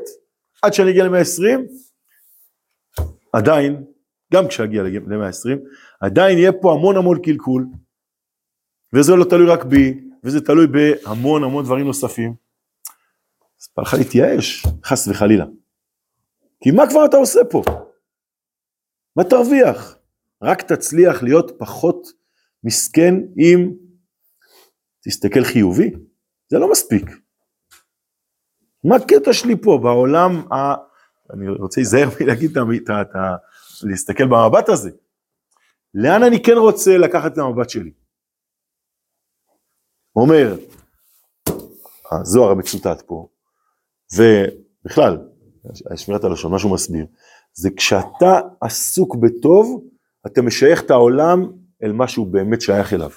עד 0.62 0.72
שאני 0.72 0.90
אגיע 0.90 1.04
ל-120, 1.04 1.60
עדיין, 3.32 3.84
גם 4.32 4.48
כשאגיע 4.48 4.82
ל-120, 4.82 5.58
עדיין 6.00 6.38
יהיה 6.38 6.52
פה 6.52 6.72
המון 6.72 6.96
המון 6.96 7.22
קלקול, 7.22 7.66
וזה 8.92 9.16
לא 9.16 9.24
תלוי 9.24 9.46
רק 9.46 9.64
בי, 9.64 10.00
וזה 10.24 10.40
תלוי 10.40 10.66
בהמון 10.66 11.44
המון 11.44 11.64
דברים 11.64 11.86
נוספים. 11.86 12.34
אז 13.60 13.68
בא 13.76 13.82
לך 13.82 13.94
להתייאש, 13.94 14.66
חס 14.84 15.08
וחלילה. 15.08 15.44
כי 16.60 16.70
מה 16.70 16.90
כבר 16.90 17.04
אתה 17.04 17.16
עושה 17.16 17.40
פה? 17.50 17.62
מה 19.16 19.24
תרוויח? 19.24 19.98
רק 20.42 20.62
תצליח 20.62 21.22
להיות 21.22 21.52
פחות 21.58 22.06
מסכן 22.64 23.14
אם 23.38 23.72
תסתכל 25.04 25.44
חיובי? 25.44 25.90
זה 26.48 26.58
לא 26.58 26.70
מספיק. 26.70 27.04
מה 28.84 28.96
הקטע 28.96 29.32
שלי 29.32 29.56
פה 29.62 29.78
בעולם 29.82 30.52
ה... 30.52 30.74
אני 31.34 31.48
רוצה 31.48 31.80
להיזהר 31.80 32.08
מלהגיד 32.20 32.58
את 33.00 33.16
ה... 33.16 33.36
להסתכל 33.82 34.26
במבט 34.26 34.68
הזה. 34.68 34.90
לאן 35.94 36.22
אני 36.22 36.42
כן 36.42 36.56
רוצה 36.56 36.98
לקחת 36.98 37.32
את 37.32 37.38
המבט 37.38 37.70
שלי? 37.70 37.92
אומר, 40.16 40.56
הזוהר 42.12 42.50
המצוטט 42.50 43.02
פה, 43.06 43.28
ובכלל, 44.16 45.18
שמירת 45.96 46.24
הלשון, 46.24 46.52
מה 46.52 46.58
שהוא 46.58 46.74
מסביר, 46.74 47.06
זה 47.52 47.68
כשאתה 47.76 48.40
עסוק 48.60 49.16
בטוב, 49.16 49.84
אתה 50.26 50.42
משייך 50.42 50.82
את 50.82 50.90
העולם 50.90 51.52
אל 51.82 51.92
מה 51.92 52.08
שהוא 52.08 52.26
באמת 52.26 52.60
שייך 52.60 52.92
אליו. 52.92 53.10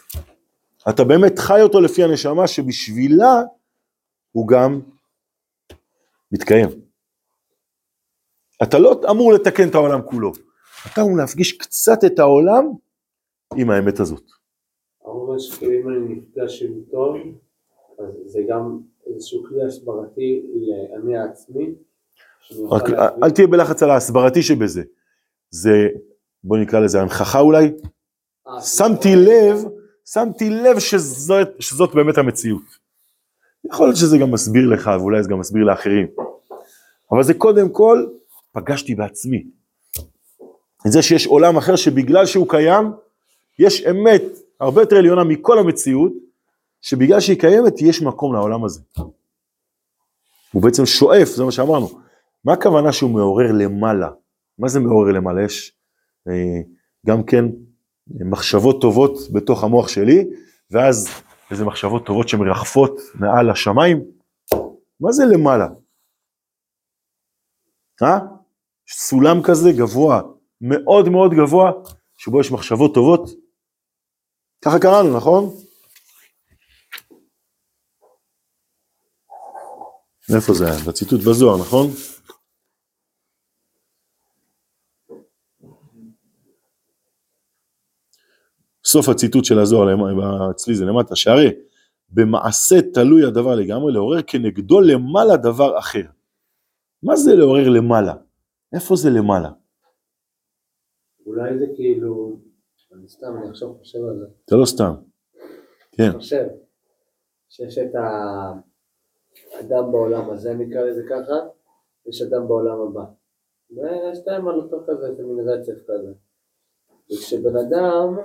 אתה 0.89 1.03
באמת 1.03 1.39
חי 1.39 1.61
אותו 1.61 1.81
לפי 1.81 2.03
הנשמה 2.03 2.47
שבשבילה 2.47 3.41
הוא 4.31 4.47
גם 4.47 4.81
מתקיים. 6.31 6.69
אתה 8.63 8.79
לא 8.79 9.01
אמור 9.11 9.33
לתקן 9.33 9.69
את 9.69 9.75
העולם 9.75 10.01
כולו, 10.01 10.31
אתה 10.91 11.01
אמור 11.01 11.17
להפגיש 11.17 11.51
קצת 11.57 12.03
את 12.05 12.19
העולם 12.19 12.63
עם 13.57 13.69
האמת 13.69 13.99
הזאת. 13.99 14.23
אמרו 15.05 15.39
שכאילו 15.39 15.81
אם 15.81 15.89
אני 15.89 16.15
נפגש 16.15 16.63
עם 16.63 16.73
טוב, 16.91 17.17
אז 17.99 18.13
זה 18.25 18.39
גם 18.49 18.79
איזשהו 19.07 19.43
כלי 19.49 19.63
הסברתי 19.63 20.41
לעני 20.53 21.17
העצמי. 21.17 21.73
רק. 22.71 22.83
אל 23.23 23.31
תהיה 23.31 23.47
בלחץ 23.47 23.83
על 23.83 23.89
ההסברתי 23.89 24.41
שבזה. 24.41 24.83
זה, 25.49 25.87
בוא 26.43 26.57
נקרא 26.57 26.79
לזה 26.79 27.01
הנכחה 27.01 27.39
אולי, 27.39 27.71
אה, 28.47 28.61
שמתי 28.61 29.09
לב, 29.15 29.57
שמתי 30.13 30.49
לב 30.49 30.79
שזאת, 30.79 31.47
שזאת 31.59 31.95
באמת 31.95 32.17
המציאות. 32.17 32.61
יכול 33.65 33.85
להיות 33.85 33.97
שזה 33.97 34.17
גם 34.17 34.31
מסביר 34.31 34.69
לך, 34.69 34.91
ואולי 34.99 35.23
זה 35.23 35.29
גם 35.29 35.39
מסביר 35.39 35.63
לאחרים. 35.63 36.07
אבל 37.11 37.23
זה 37.23 37.33
קודם 37.33 37.69
כל, 37.69 38.05
פגשתי 38.51 38.95
בעצמי. 38.95 39.43
את 40.87 40.91
זה 40.91 41.01
שיש 41.01 41.27
עולם 41.27 41.57
אחר 41.57 41.75
שבגלל 41.75 42.25
שהוא 42.25 42.49
קיים, 42.49 42.91
יש 43.59 43.85
אמת 43.85 44.21
הרבה 44.59 44.81
יותר 44.81 44.95
עליונה 44.95 45.23
מכל 45.23 45.59
המציאות, 45.59 46.13
שבגלל 46.81 47.19
שהיא 47.19 47.39
קיימת, 47.39 47.81
יש 47.81 48.01
מקום 48.01 48.33
לעולם 48.33 48.65
הזה. 48.65 48.81
הוא 50.51 50.63
בעצם 50.63 50.85
שואף, 50.85 51.27
זה 51.27 51.43
מה 51.43 51.51
שאמרנו. 51.51 51.89
מה 52.45 52.53
הכוונה 52.53 52.91
שהוא 52.91 53.11
מעורר 53.11 53.51
למעלה? 53.51 54.09
מה 54.59 54.67
זה 54.67 54.79
מעורר 54.79 55.11
למעלה? 55.11 55.43
יש 55.43 55.73
אה, 56.27 56.61
גם 57.07 57.23
כן 57.23 57.45
מחשבות 58.19 58.81
טובות 58.81 59.11
בתוך 59.33 59.63
המוח 59.63 59.87
שלי, 59.87 60.25
ואז 60.71 61.07
איזה 61.51 61.65
מחשבות 61.65 62.05
טובות 62.05 62.29
שמרחפות 62.29 62.91
מעל 63.15 63.49
השמיים. 63.49 64.03
מה 64.99 65.11
זה 65.11 65.23
למעלה? 65.25 65.67
אה? 68.03 68.19
סולם 68.89 69.43
כזה 69.43 69.71
גבוה, 69.77 70.21
מאוד 70.61 71.09
מאוד 71.09 71.31
גבוה, 71.33 71.71
שבו 72.17 72.41
יש 72.41 72.51
מחשבות 72.51 72.93
טובות. 72.93 73.29
ככה 74.65 74.79
קראנו, 74.79 75.17
נכון? 75.17 75.49
איפה 80.35 80.53
זה 80.53 80.65
היה? 80.65 80.79
בציטוט 80.87 81.21
בזוהר, 81.21 81.57
נכון? 81.57 81.87
סוף 88.91 89.09
הציטוט 89.09 89.45
של 89.45 89.59
הזוהר, 89.59 89.85
למ- 89.85 90.19
אצלי 90.51 90.75
זה 90.75 90.85
למטה, 90.85 91.15
שהרי 91.15 91.49
במעשה 92.09 92.75
תלוי 92.93 93.25
הדבר 93.25 93.55
לגמרי, 93.55 93.93
לעורר 93.93 94.21
כנגדו 94.27 94.81
למעלה 94.81 95.37
דבר 95.37 95.79
אחר. 95.79 96.01
מה 97.03 97.15
זה 97.15 97.35
לעורר 97.35 97.69
למעלה? 97.69 98.13
איפה 98.75 98.95
זה 98.95 99.09
למעלה? 99.09 99.49
אולי 101.25 101.59
זה 101.59 101.65
כאילו, 101.75 102.39
אני 102.93 103.09
סתם, 103.09 103.37
אני 103.41 103.49
עכשיו 103.49 103.73
חושב 103.79 103.99
על 104.09 104.19
זה. 104.19 104.25
זה 104.49 104.55
לא 104.55 104.65
סתם. 104.65 104.93
כן, 105.91 106.03
אני 106.03 106.17
חושב 106.19 106.45
שיש 107.49 107.77
את 107.77 107.91
האדם 109.53 109.91
בעולם 109.91 110.29
הזה, 110.29 110.53
נקרא 110.53 110.81
לזה 110.81 111.01
ככה, 111.09 111.33
יש 112.05 112.21
אדם 112.21 112.47
בעולם 112.47 112.77
הבא. 112.81 113.03
ושתיים 113.71 114.47
על 114.47 114.55
אותו 114.59 114.77
כזה, 114.87 115.15
זה 115.15 115.23
מין 115.23 115.49
רצף 115.49 115.81
כזה. 115.87 116.13
וכשבן 117.11 117.55
אדם 117.55 118.17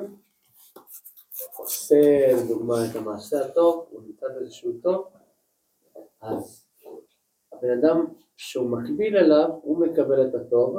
עושה, 1.87 2.43
לדוגמה, 2.45 2.75
את 2.91 2.97
המעשה 2.97 3.41
הטוב, 3.41 3.87
הוא 3.91 4.03
נמצא 4.07 4.27
באיזשהו 4.35 4.73
טוב, 4.83 5.05
אז 6.21 6.67
הבן 7.53 7.71
אדם 7.71 8.07
שהוא 8.37 8.71
מקביל 8.71 9.17
אליו, 9.17 9.49
הוא 9.63 9.87
מקבל 9.87 10.27
את 10.29 10.35
הטוב, 10.35 10.77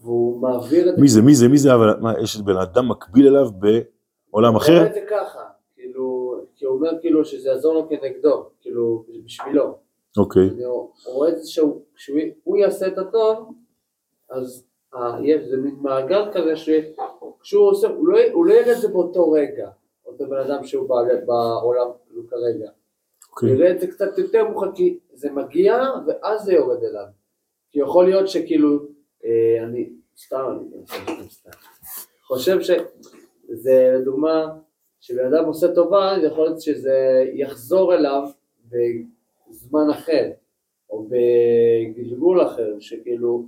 והוא 0.00 0.40
מעביר 0.40 0.90
את 0.90 0.98
מי 0.98 1.08
זה, 1.08 1.22
מי 1.22 1.34
זה, 1.34 1.48
מי 1.48 1.58
זה, 1.58 1.74
אבל 1.74 2.00
מה, 2.00 2.12
יש 2.22 2.36
בן 2.36 2.56
אדם 2.56 2.88
מקביל 2.88 3.26
אליו 3.26 3.46
בעולם 4.30 4.52
הוא 4.52 4.62
אחר? 4.62 4.86
את 4.86 4.94
זה 4.94 5.00
ככה, 5.10 5.44
כאילו, 5.74 6.34
כי 6.56 6.64
הוא 6.64 6.76
אומר 6.76 7.00
כאילו 7.00 7.24
שזה 7.24 7.48
יעזור 7.48 7.74
לו 7.74 7.88
כנגדו, 7.88 8.50
כאילו, 8.60 9.04
בשבילו. 9.24 9.78
אוקיי, 10.18 10.50
הוא 10.64 10.90
רואה 11.06 11.28
את 11.28 11.42
זה 11.42 11.50
שהוא, 11.50 12.56
יעשה 12.56 12.86
את 12.86 12.98
הטוב, 12.98 13.52
אז 14.30 14.66
אה, 14.94 15.18
יש, 15.22 15.48
זה 15.48 15.56
מין 15.56 15.76
מעגל 15.80 16.30
כזה 16.32 16.56
שכשהוא 16.56 17.70
עושה, 17.70 17.88
הוא 17.88 18.08
לא, 18.08 18.18
הוא 18.32 18.46
לא 18.46 18.54
יראה 18.54 18.72
את 18.72 18.80
זה 18.80 18.88
באותו 18.88 19.30
רגע, 19.30 19.70
אותו 20.12 20.26
בן 20.30 20.36
אדם 20.36 20.64
שהוא 20.64 20.88
בעל- 20.88 21.24
בעולם 21.26 21.86
כאילו 22.06 22.28
כרגע. 22.28 22.68
הוא 22.68 23.30
אוקיי. 23.36 23.50
יראה 23.50 23.70
את 23.70 23.80
זה 23.80 23.86
קצת 23.86 24.18
יותר 24.18 24.48
מאוחר, 24.48 24.72
כי 24.74 24.98
זה 25.12 25.30
מגיע 25.32 25.76
ואז 26.06 26.42
זה 26.42 26.52
יורד 26.52 26.84
אליו. 26.84 27.04
כי 27.70 27.80
יכול 27.80 28.04
להיות 28.04 28.28
שכאילו, 28.28 28.78
אה, 29.24 29.64
אני, 29.64 29.90
סתם, 30.18 30.58
אני 30.74 30.86
סתם, 30.86 31.28
סתם. 31.28 31.50
חושב 32.26 32.58
שזה, 32.60 33.94
לדוגמה, 34.00 34.46
כשבן 35.00 35.34
אדם 35.34 35.44
עושה 35.44 35.74
טובה, 35.74 36.12
יכול 36.26 36.44
להיות 36.44 36.60
שזה 36.60 37.24
יחזור 37.34 37.94
אליו 37.94 38.22
בזמן 38.70 39.90
אחר, 39.90 40.30
או 40.90 41.08
בגלגול 41.08 42.42
אחר, 42.46 42.74
שכאילו, 42.80 43.46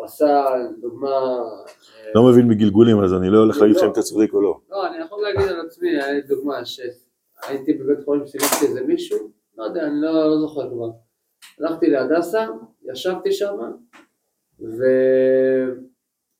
הוא 0.00 0.04
עשה, 0.06 0.44
לדוגמה, 0.56 1.08
אה, 1.08 2.12
לא 2.14 2.22
מבין 2.30 2.48
בגלגולים, 2.48 3.00
אז 3.00 3.14
אני 3.14 3.30
לא 3.30 3.38
הולך 3.38 3.60
להגיד 3.60 3.76
לך 3.76 3.82
אם 3.82 3.90
אתה 3.92 4.02
צודק 4.02 4.34
או 4.34 4.40
לא. 4.42 4.58
לא, 4.70 4.86
אני 4.86 4.98
יכול 5.04 5.22
להגיד 5.22 5.48
על 5.48 5.66
עצמי, 5.66 5.88
היה 5.90 6.12
לי 6.12 6.22
דוגמה 6.22 6.64
שהייתי 6.64 7.72
בבית 7.72 8.04
חולים, 8.04 8.26
סילקתי 8.26 8.66
איזה 8.66 8.84
מישהו, 8.84 9.30
לא 9.58 9.64
יודע, 9.64 9.86
אני 9.86 10.00
לא, 10.00 10.12
לא 10.12 10.38
זוכר 10.40 10.70
כבר. 10.70 10.90
הלכתי 11.60 11.86
להדסה, 11.90 12.46
ישבתי 12.82 13.32
שם, 13.32 13.56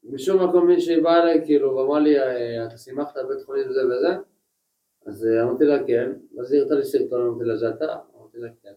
ומשום 0.05 0.49
מקום 0.49 0.67
מישהי 0.67 1.01
באה 1.01 1.23
אליי, 1.23 1.43
כאילו, 1.45 1.77
ואמרה 1.77 2.01
לי, 2.01 2.19
"אה, 2.21 2.67
אתה 2.67 2.77
שימחת 2.77 3.17
בבית 3.17 3.45
חולים 3.45 3.73
זה 3.73 3.81
וזה? 3.87 4.17
אז 5.07 5.27
אה, 5.27 5.43
אמרתי 5.43 5.65
לה 5.65 5.85
כן, 5.87 6.13
ואז 6.37 6.53
היא 6.53 6.61
הראתה 6.61 6.75
לי 6.75 6.85
סרטון, 6.85 7.21
אמרתי 7.27 7.45
לה, 7.45 7.57
זה 7.57 7.69
אתה? 7.71 7.97
אמרתי 8.19 8.39
לה 8.39 8.49
כן. 8.63 8.73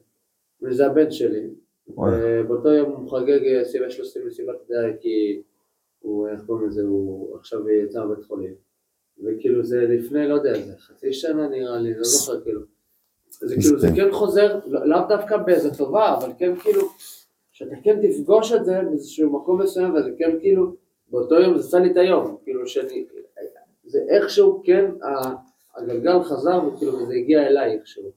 וזה 0.62 0.86
הבן 0.86 1.12
שלי, 1.12 1.50
וואלה. 1.88 2.42
ובאותו 2.42 2.70
יום 2.70 2.92
הוא 2.92 3.06
מחגג, 3.06 3.48
אה, 3.48 3.62
לו 3.98 4.06
סיום 4.06 4.28
מסיבת 4.28 4.56
די, 4.68 4.98
כי 5.00 5.42
הוא, 6.00 6.28
איך 6.28 6.42
קוראים 6.46 6.68
לזה, 6.68 6.82
הוא 6.82 7.38
עכשיו 7.38 7.70
יצא 7.70 8.06
מבית 8.06 8.26
חולים. 8.26 8.54
וכאילו 9.18 9.64
זה 9.64 9.86
לפני, 9.90 10.28
לא 10.28 10.34
יודע, 10.34 10.54
זה 10.54 10.78
חצי 10.78 11.14
שנה 11.14 11.48
נראה 11.48 11.78
לי, 11.78 11.94
לא 11.94 12.04
זוכר 12.04 12.42
כאילו. 12.42 12.62
זה 13.30 13.56
כאילו, 13.62 13.80
זה 13.80 13.88
כן 13.96 14.12
חוזר, 14.12 14.60
לא- 14.66 14.86
לאו 14.86 15.00
דווקא 15.10 15.38
באיזה 15.38 15.76
טובה, 15.78 16.18
אבל 16.18 16.32
כן 16.38 16.56
כאילו, 16.56 16.82
שאתה 17.52 17.76
כן 17.84 18.00
תפגוש 18.02 18.52
את 18.52 18.66
זה 18.66 18.82
באיזשהו 18.90 19.34
מקום 19.34 19.62
מסוים, 19.62 19.96
וזה 19.96 20.10
כן 20.18 20.40
כאילו, 20.40 20.76
באותו 21.12 21.36
יום 21.36 21.58
זה 21.58 21.68
עשה 21.68 21.80
לי 21.80 21.92
את 21.92 21.98
היום, 21.98 22.38
כאילו 22.44 22.68
שאני, 22.68 23.06
זה 23.86 24.00
איכשהו 24.10 24.62
כן, 24.66 24.92
הגלגל 25.76 26.24
חזר 26.24 26.60
וכאילו, 26.68 26.94
וזה 26.94 27.14
הגיע 27.14 27.48
אליי 27.48 27.74
איכשהו, 27.74 28.12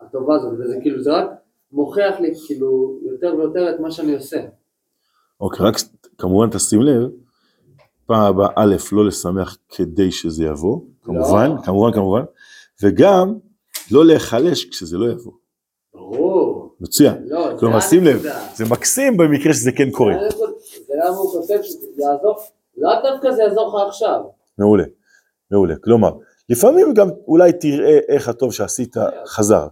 הטובה 0.00 0.34
הזאת, 0.36 0.52
וזה 0.58 0.76
כאילו, 0.82 1.02
זה 1.02 1.12
רק 1.12 1.30
מוכיח 1.72 2.20
לי 2.20 2.32
כאילו 2.46 2.98
יותר 3.12 3.34
ויותר 3.36 3.70
את 3.70 3.80
מה 3.80 3.90
שאני 3.90 4.14
עושה. 4.14 4.40
אוקיי, 5.40 5.66
רק 5.66 5.74
כמובן 6.18 6.50
תשים 6.50 6.82
לב, 6.82 7.10
פעם 8.06 8.22
הבאה, 8.22 8.48
א', 8.56 8.76
לא 8.92 9.06
לשמח 9.06 9.56
כדי 9.68 10.12
שזה 10.12 10.44
יבוא, 10.44 10.80
כמובן, 11.02 11.50
לא. 11.50 11.62
כמובן, 11.62 11.92
כמובן, 11.92 12.22
וגם 12.82 13.34
לא 13.90 14.06
להיחלש 14.06 14.64
כשזה 14.64 14.98
לא 14.98 15.12
יבוא. 15.12 15.32
ברור. 15.94 16.74
מצוין. 16.80 17.14
לא, 17.26 17.50
כלומר, 17.58 17.80
שים 17.80 18.04
לב. 18.04 18.22
זה 18.54 18.64
מקסים 18.70 19.16
במקרה 19.16 19.52
שזה 19.52 19.72
כן 19.72 19.90
קורה. 19.90 20.14
זה 20.86 20.94
למה 21.04 21.16
הוא 21.16 21.30
כותב 21.30 21.58
שזה 21.62 21.86
יעזור, 21.98 22.36
לאו 22.76 22.90
דווקא 23.02 23.32
זה 23.32 23.42
יעזור 23.42 23.68
לך 23.68 23.88
עכשיו. 23.88 24.20
מעולה, 24.58 24.84
מעולה. 25.50 25.74
כלומר, 25.76 26.10
לפעמים 26.48 26.94
גם 26.94 27.08
אולי 27.28 27.52
תראה 27.52 27.98
איך 28.08 28.28
הטוב 28.28 28.52
שעשית 28.52 28.96
חזר, 29.26 29.66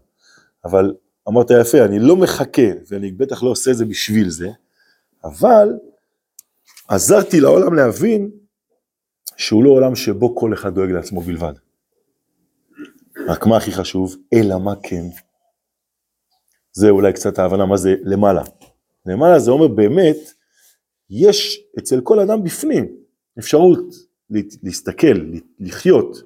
אבל 0.64 0.95
אמרת 1.29 1.47
יפה, 1.61 1.85
אני 1.85 1.99
לא 1.99 2.17
מחכה, 2.17 2.63
ואני 2.89 3.13
בטח 3.13 3.43
לא 3.43 3.49
עושה 3.49 3.71
את 3.71 3.77
זה 3.77 3.85
בשביל 3.85 4.31
זה, 4.31 4.49
אבל 5.25 5.69
עזרתי 6.89 7.41
לעולם 7.41 7.75
להבין 7.75 8.31
שהוא 9.37 9.65
לא 9.65 9.71
עולם 9.71 9.95
שבו 9.97 10.37
כל 10.37 10.55
אחד 10.55 10.75
דואג 10.75 10.91
לעצמו 10.91 11.21
בלבד. 11.21 11.53
רק 13.29 13.47
מה 13.47 13.57
הכי 13.57 13.73
חשוב? 13.73 14.17
אלא 14.35 14.59
מה 14.59 14.75
כן. 14.83 15.05
זה 16.73 16.91
אולי 16.91 17.13
קצת 17.13 17.39
ההבנה 17.39 17.67
מה 17.67 17.77
זה 17.77 17.95
למעלה. 18.03 18.43
למעלה 19.07 19.39
זה 19.39 19.51
אומר 19.51 19.69
באמת, 19.69 20.17
יש 21.11 21.61
אצל 21.79 22.01
כל 22.01 22.21
אדם 22.21 22.45
בפנים 22.45 22.97
אפשרות 23.39 23.79
לה- 24.31 24.41
להסתכל, 24.63 25.31
לחיות, 25.61 26.17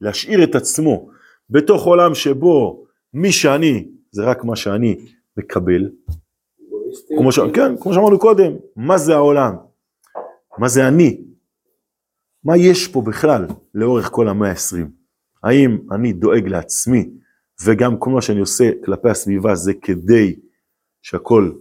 להשאיר 0.00 0.44
את 0.44 0.54
עצמו 0.54 1.10
בתוך 1.50 1.84
עולם 1.84 2.14
שבו 2.14 2.84
מי 3.14 3.32
שאני 3.32 3.88
זה 4.12 4.24
רק 4.24 4.44
מה 4.44 4.56
שאני 4.56 5.06
מקבל. 5.36 5.90
כמו, 7.18 7.32
ש... 7.32 7.38
כן, 7.54 7.76
כמו 7.80 7.94
שאמרנו 7.94 8.18
קודם, 8.18 8.52
מה 8.76 8.98
זה 8.98 9.14
העולם? 9.14 9.56
מה 10.58 10.68
זה 10.68 10.88
אני? 10.88 11.24
מה 12.44 12.56
יש 12.56 12.88
פה 12.88 13.02
בכלל 13.06 13.46
לאורך 13.74 14.10
כל 14.10 14.28
המאה 14.28 14.50
ה-20? 14.50 14.86
האם 15.44 15.78
אני 15.92 16.12
דואג 16.12 16.48
לעצמי 16.48 17.10
וגם 17.64 17.98
כל 17.98 18.10
מה 18.10 18.22
שאני 18.22 18.40
עושה 18.40 18.70
כלפי 18.84 19.08
הסביבה 19.08 19.54
זה 19.54 19.72
כדי 19.82 20.40
שהכל 21.02 21.52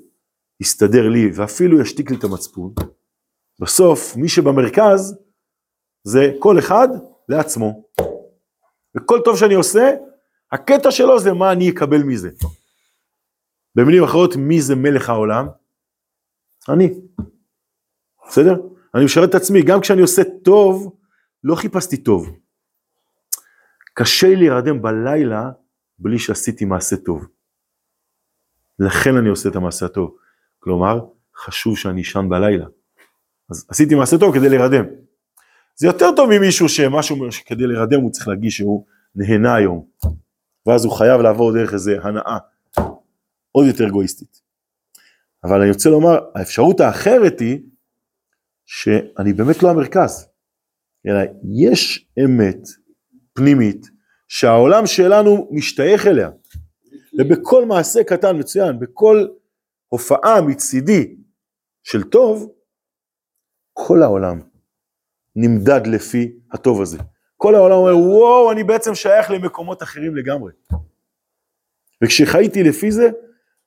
יסתדר 0.59 1.09
לי 1.09 1.31
ואפילו 1.33 1.81
ישתיק 1.81 2.11
לי 2.11 2.17
את 2.17 2.23
המצפון? 2.23 2.73
בסוף 3.61 4.15
מי 4.15 4.29
שבמרכז 4.29 5.17
זה 6.03 6.31
כל 6.39 6.59
אחד 6.59 6.87
לעצמו. 7.29 7.83
וכל 8.97 9.19
טוב 9.25 9.37
שאני 9.37 9.53
עושה, 9.53 9.95
הקטע 10.51 10.91
שלו 10.91 11.19
זה 11.19 11.33
מה 11.33 11.51
אני 11.51 11.69
אקבל 11.69 12.03
מזה. 12.03 12.29
במילים 13.75 14.03
אחרות, 14.03 14.35
מי 14.35 14.61
זה 14.61 14.75
מלך 14.75 15.09
העולם? 15.09 15.47
אני. 16.69 16.93
בסדר? 18.27 18.55
אני 18.95 19.05
משרת 19.05 19.29
את 19.29 19.35
עצמי, 19.35 19.61
גם 19.61 19.81
כשאני 19.81 20.01
עושה 20.01 20.21
טוב, 20.43 20.95
לא 21.43 21.55
חיפשתי 21.55 21.97
טוב. 21.97 22.37
קשה 23.93 24.27
לי 24.27 24.35
להירדם 24.35 24.81
בלילה 24.81 25.51
בלי 25.99 26.19
שעשיתי 26.19 26.65
מעשה 26.65 26.97
טוב. 26.97 27.27
לכן 28.79 29.17
אני 29.17 29.29
עושה 29.29 29.49
את 29.49 29.55
המעשה 29.55 29.85
הטוב. 29.85 30.15
כלומר, 30.59 30.99
חשוב 31.35 31.77
שאני 31.77 32.01
אשן 32.01 32.25
בלילה. 32.29 32.65
אז 33.49 33.65
עשיתי 33.69 33.95
מעשה 33.95 34.17
טוב 34.17 34.35
כדי 34.35 34.49
להירדם. 34.49 34.85
זה 35.75 35.87
יותר 35.87 36.15
טוב 36.15 36.29
ממישהו 36.29 36.69
שמשהו 36.69 37.31
שכדי 37.31 37.67
להירדם 37.67 38.01
הוא 38.01 38.11
צריך 38.11 38.27
להרגיש 38.27 38.57
שהוא 38.57 38.85
נהנה 39.15 39.55
היום. 39.55 39.85
ואז 40.65 40.85
הוא 40.85 40.93
חייב 40.93 41.21
לעבור 41.21 41.53
דרך 41.53 41.73
איזה 41.73 41.91
הנאה 42.03 42.37
עוד 43.51 43.67
יותר 43.67 43.87
אגואיסטית. 43.87 44.41
אבל 45.43 45.61
אני 45.61 45.71
רוצה 45.71 45.89
לומר, 45.89 46.19
האפשרות 46.35 46.79
האחרת 46.79 47.39
היא 47.39 47.59
שאני 48.65 49.33
באמת 49.33 49.63
לא 49.63 49.69
המרכז, 49.69 50.27
אלא 51.07 51.19
יש 51.65 52.07
אמת 52.25 52.67
פנימית 53.33 53.87
שהעולם 54.27 54.85
שלנו 54.85 55.49
משתייך 55.51 56.07
אליה, 56.07 56.29
ובכל 57.19 57.65
מעשה 57.65 58.03
קטן 58.03 58.39
מצוין, 58.39 58.79
בכל 58.79 59.27
הופעה 59.87 60.41
מצידי 60.41 61.15
של 61.83 62.03
טוב, 62.03 62.51
כל 63.73 64.01
העולם 64.03 64.41
נמדד 65.35 65.87
לפי 65.87 66.31
הטוב 66.51 66.81
הזה. 66.81 66.97
כל 67.41 67.55
העולם 67.55 67.75
אומר, 67.75 67.97
וואו, 67.97 68.51
אני 68.51 68.63
בעצם 68.63 68.95
שייך 68.95 69.31
למקומות 69.31 69.83
אחרים 69.83 70.15
לגמרי. 70.15 70.51
וכשחייתי 72.03 72.63
לפי 72.63 72.91
זה, 72.91 73.09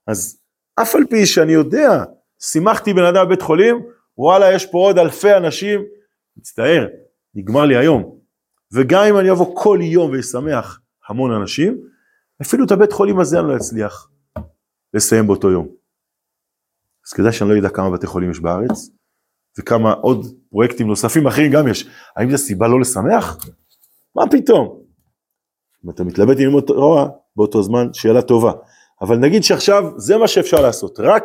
אז 0.07 0.41
אף 0.83 0.95
על 0.95 1.03
פי 1.11 1.27
שאני 1.27 1.53
יודע, 1.53 2.05
שימחתי 2.41 2.93
בן 2.93 3.05
אדם 3.05 3.27
בבית 3.27 3.43
חולים, 3.43 3.87
וואלה, 4.19 4.53
יש 4.53 4.67
פה 4.67 4.79
עוד 4.79 4.99
אלפי 4.99 5.37
אנשים, 5.37 5.85
מצטער, 6.37 6.87
נגמר 7.35 7.65
לי 7.65 7.77
היום. 7.77 8.19
וגם 8.73 9.05
אם 9.05 9.19
אני 9.19 9.31
אבוא 9.31 9.57
כל 9.57 9.79
יום 9.83 10.11
ואשמח 10.11 10.81
המון 11.09 11.33
אנשים, 11.33 11.79
אפילו 12.43 12.65
את 12.65 12.71
הבית 12.71 12.93
חולים 12.93 13.21
הזה 13.21 13.41
אני 13.41 13.49
לא 13.49 13.57
אצליח 13.57 14.11
לסיים 14.95 15.27
באותו 15.27 15.51
יום. 15.51 15.69
אז 17.07 17.13
כדאי 17.13 17.33
שאני 17.33 17.51
לא 17.51 17.59
אדע 17.59 17.69
כמה 17.69 17.91
בתי 17.91 18.07
חולים 18.07 18.31
יש 18.31 18.41
בארץ, 18.41 18.91
וכמה 19.59 19.93
עוד 19.93 20.27
פרויקטים 20.51 20.87
נוספים 20.87 21.27
אחרים 21.27 21.53
גם 21.53 21.69
יש. 21.69 21.89
האם 22.17 22.31
זו 22.31 22.39
סיבה 22.39 22.69
לא 22.69 22.81
לשמח? 22.81 23.39
מה 24.17 24.23
פתאום? 24.31 24.83
אם 25.85 25.91
אתה 25.91 26.05
מתלבט 26.05 26.37
ללמוד 26.37 26.65
תורה, 26.67 27.09
באותו 27.37 27.63
זמן, 27.63 27.93
שאלה 27.93 28.23
טובה. 28.23 28.53
אבל 29.01 29.17
נגיד 29.17 29.43
שעכשיו 29.43 29.85
זה 29.97 30.17
מה 30.17 30.29
שאפשר 30.29 30.61
לעשות, 30.61 31.01
רק 31.01 31.25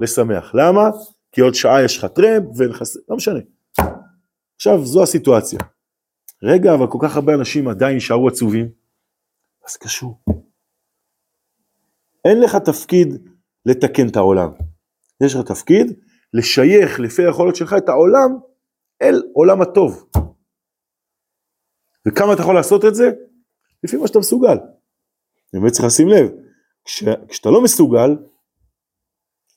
לשמח. 0.00 0.54
למה? 0.54 0.90
כי 1.32 1.40
עוד 1.40 1.54
שעה 1.54 1.84
יש 1.84 1.98
לך 1.98 2.04
טרמפ 2.04 2.46
ונכס... 2.56 2.96
לא 3.08 3.16
משנה. 3.16 3.40
עכשיו, 4.56 4.84
זו 4.84 5.02
הסיטואציה. 5.02 5.58
רגע, 6.42 6.74
אבל 6.74 6.86
כל 6.86 6.98
כך 7.02 7.16
הרבה 7.16 7.34
אנשים 7.34 7.68
עדיין 7.68 7.96
נשארו 7.96 8.28
עצובים, 8.28 8.68
אז 9.68 9.76
קשור. 9.76 10.20
אין 12.24 12.40
לך 12.40 12.56
תפקיד 12.56 13.28
לתקן 13.66 14.08
את 14.08 14.16
העולם. 14.16 14.50
יש 15.24 15.34
לך 15.34 15.46
תפקיד 15.46 15.92
לשייך 16.34 17.00
לפי 17.00 17.26
היכולת 17.26 17.56
שלך 17.56 17.74
את 17.78 17.88
העולם 17.88 18.38
אל 19.02 19.22
עולם 19.32 19.62
הטוב. 19.62 20.10
וכמה 22.08 22.32
אתה 22.32 22.42
יכול 22.42 22.54
לעשות 22.54 22.84
את 22.84 22.94
זה? 22.94 23.10
לפי 23.84 23.96
מה 23.96 24.06
שאתה 24.06 24.18
מסוגל. 24.18 24.56
באמת 25.52 25.72
צריך 25.72 25.84
לשים 25.84 26.08
לב, 26.08 26.30
כש, 26.84 27.04
כשאתה 27.28 27.50
לא 27.50 27.62
מסוגל, 27.62 28.16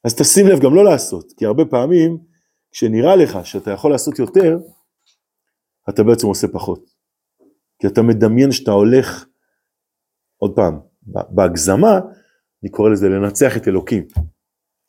אז 0.04 0.16
תשים 0.16 0.48
לב 0.48 0.60
גם 0.60 0.76
לא 0.76 0.86
לעשות, 0.86 1.34
כי 1.38 1.46
הרבה 1.46 1.66
פעמים 1.66 2.18
כשנראה 2.72 3.16
לך 3.16 3.38
שאתה 3.44 3.72
יכול 3.72 3.92
לעשות 3.92 4.20
יותר, 4.20 4.58
אתה 5.90 6.04
בעצם 6.04 6.28
עושה 6.28 6.48
פחות. 6.48 6.86
כי 7.80 7.88
אתה 7.88 8.02
מדמיין 8.02 8.52
שאתה 8.52 8.72
הולך, 8.72 9.26
עוד 10.38 10.56
פעם, 10.56 10.80
בהגזמה, 11.08 12.00
אני 12.64 12.72
קורא 12.72 12.90
לזה 12.90 13.10
לנצח 13.10 13.58
את 13.58 13.68
אלוקים. 13.68 14.08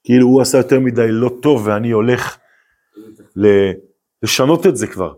כאילו 0.05 0.27
הוא 0.27 0.43
עשה 0.43 0.59
יותר 0.59 0.81
מדי 0.81 1.07
לא 1.09 1.31
טוב 1.43 1.67
ואני 1.67 1.91
הולך 1.91 2.39
לשנות 4.23 4.67
את 4.67 4.77
זה 4.77 4.87
כבר. 4.87 5.15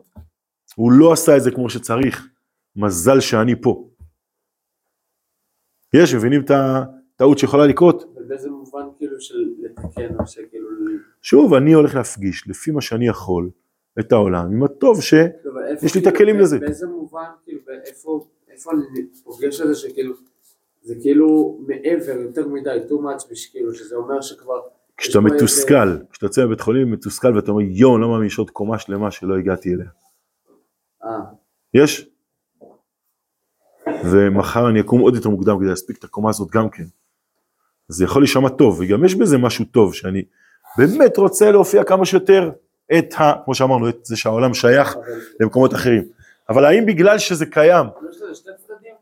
הוא 0.79 0.93
לא 0.93 1.12
עשה 1.12 1.37
את 1.37 1.43
זה 1.43 1.51
כמו 1.51 1.71
שצריך, 1.71 2.29
מזל 2.77 3.21
שאני 3.21 3.62
פה. 3.62 3.88
יש, 5.95 6.14
מבינים 6.14 6.41
את 6.45 6.51
הטעות 6.51 7.38
שיכולה 7.38 7.67
לקרות? 7.67 8.05
ובאיזה 8.17 8.51
מובן 8.51 8.87
כאילו 8.99 9.21
של 9.21 9.35
לתקן 9.59 10.14
או 10.21 10.27
שכאילו... 10.27 10.69
שוב, 11.23 11.55
אני 11.55 11.73
הולך 11.73 11.95
להפגיש 11.95 12.49
לפי 12.49 12.71
מה 12.71 12.81
שאני 12.81 13.09
יכול 13.09 13.51
את 14.01 14.12
העולם 14.12 14.53
עם 14.53 14.62
הטוב 14.62 15.03
שיש 15.03 15.29
לא, 15.45 15.61
לי 15.71 15.73
את 15.75 15.93
כאילו- 15.93 16.09
הכלים 16.09 16.38
לזה. 16.38 16.59
באיזה 16.59 16.87
מובן, 16.87 17.29
כאילו, 17.45 17.61
איפה 17.87 18.27
איפה 18.51 18.71
אני 18.73 19.07
פוגש 19.25 19.61
את 19.61 19.67
זה 19.67 19.75
שכאילו, 19.75 20.14
זה 20.83 20.95
כאילו 21.03 21.59
מעבר, 21.67 22.21
יותר 22.21 22.49
מדי, 22.49 22.79
too 22.88 22.93
much, 22.93 23.31
בשביל, 23.31 23.73
שזה 23.73 23.97
אומר 23.97 24.21
שכבר... 24.21 24.61
כשאתה 24.97 25.21
מתוסכל, 25.21 25.97
כשאתה 26.11 26.27
יוצא 26.27 26.47
מבית 26.47 26.61
חולים 26.61 26.91
מתוסכל 26.91 27.37
ואתה 27.37 27.51
אומר 27.51 27.62
יואו, 27.62 27.99
מאמין 27.99 28.27
יש 28.27 28.38
עוד 28.38 28.51
קומה 28.51 28.79
שלמה 28.79 29.11
שלא 29.11 29.37
הגעתי 29.38 29.75
אליה. 29.75 29.88
אה, 31.05 31.11
יש? 31.75 32.09
ומחר 34.05 34.69
אני 34.69 34.81
אקום 34.81 35.01
עוד 35.01 35.15
יותר 35.15 35.29
מוקדם 35.29 35.59
כדי 35.59 35.69
להספיק 35.69 35.99
את 35.99 36.05
הקומה 36.05 36.31
הזאת 36.31 36.51
גם 36.51 36.71
כן. 36.71 36.85
זה 37.89 38.05
יכול 38.05 38.23
להישמע 38.23 38.49
טוב, 38.49 38.81
וגם 38.81 39.05
יש 39.05 39.15
בזה 39.15 39.39
משהו 39.39 39.65
טוב, 39.65 39.95
שאני 39.95 40.25
באמת 40.79 41.17
רוצה 41.17 41.51
להופיע 41.51 41.85
כמה 41.85 42.05
שיותר 42.05 42.51
את 42.99 43.15
ה... 43.19 43.33
כמו 43.45 43.55
שאמרנו, 43.55 43.89
את 43.89 44.05
זה 44.05 44.17
שהעולם 44.17 44.55
שייך 44.55 44.97
למקומות 45.41 45.75
אחרים. 45.75 46.09
אבל 46.49 46.65
האם 46.65 46.87
בגלל 46.87 47.19
שזה 47.19 47.47
קיים, 47.47 47.87
יש 48.11 48.17
לזה 48.23 48.35
שני 48.35 48.53
צדדים. 48.57 48.95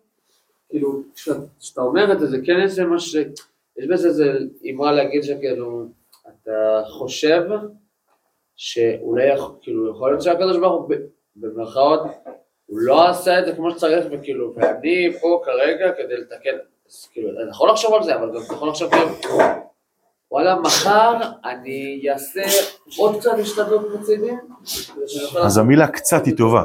כאילו, 0.68 1.02
כשאתה 1.60 1.80
אומר 1.80 2.12
את 2.12 2.20
זה, 2.20 2.26
זה 2.26 2.36
כן 2.44 2.56
יש 2.64 2.78
מה 2.78 3.00
ש... 3.00 3.16
יש 3.76 3.86
בזה 3.90 4.08
איזה 4.08 4.38
אמרה 4.70 4.92
להגיד 4.92 5.22
שכאילו, 5.22 5.86
אתה 6.22 6.82
חושב 6.88 7.42
שאולי, 8.56 9.28
כאילו, 9.62 9.90
יכול 9.90 10.10
להיות 10.10 10.22
שהקדוש 10.22 10.56
ברוך 10.56 10.88
הוא, 10.88 10.96
במרכאות, 11.36 12.00
הוא 12.66 12.80
לא 12.80 13.08
עשה 13.08 13.38
את 13.38 13.46
זה 13.46 13.52
כמו 13.52 13.70
שצריך, 13.70 14.06
וכאילו, 14.12 14.54
ואני 14.56 15.18
פה 15.20 15.42
כרגע 15.44 15.92
כדי 15.92 16.16
לתקן, 16.16 16.56
אז 16.88 17.08
כאילו, 17.12 17.28
אתה 17.30 17.50
יכול 17.50 17.70
לחשוב 17.70 17.94
על 17.94 18.02
זה, 18.02 18.14
אבל 18.14 18.28
גם 18.28 18.42
אתה 18.46 18.54
יכול 18.54 18.68
לחשוב 18.68 18.90
כאילו, 18.90 19.38
וואלה, 20.30 20.60
מחר 20.60 21.20
אני 21.44 22.06
אעשה 22.12 22.42
עוד 22.98 23.16
קצת 23.18 23.30
השתדלות 23.38 24.00
מצידי, 24.00 24.30
אז 25.44 25.58
המילה 25.58 25.88
קצת 25.88 26.26
היא 26.26 26.36
טובה, 26.36 26.64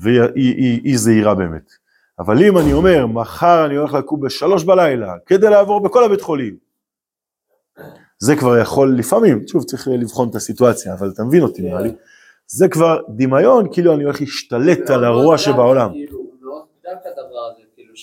והיא 0.00 0.20
היא, 0.20 0.54
היא, 0.56 0.80
היא 0.84 0.98
זהירה 0.98 1.34
באמת. 1.34 1.72
אבל 2.18 2.42
אם 2.42 2.58
אני 2.58 2.72
אומר, 2.72 3.06
מחר 3.06 3.66
אני 3.66 3.76
הולך 3.76 3.94
לקום 3.94 4.20
בשלוש 4.20 4.64
בלילה, 4.64 5.14
כדי 5.26 5.50
לעבור 5.50 5.82
בכל 5.82 6.04
הבית 6.04 6.20
חולים, 6.20 6.56
זה 8.18 8.36
כבר 8.36 8.58
יכול 8.58 8.94
לפעמים, 8.98 9.46
שוב 9.46 9.64
צריך 9.64 9.88
לבחון 9.88 10.28
את 10.28 10.34
הסיטואציה, 10.34 10.94
אבל 10.94 11.10
אתה 11.14 11.24
מבין 11.24 11.42
אותי 11.42 11.62
נראה 11.62 11.80
לי, 11.80 11.92
זה 12.52 12.68
כבר 12.68 13.00
דמיון, 13.08 13.72
כאילו 13.72 13.94
אני 13.94 14.04
הולך 14.04 14.20
להשתלט 14.20 14.90
על 14.90 15.04
הרוע 15.04 15.38
שבעולם. 15.38 15.92
כאילו, 15.92 16.18
הזה, 17.52 17.62
כאילו, 17.72 17.94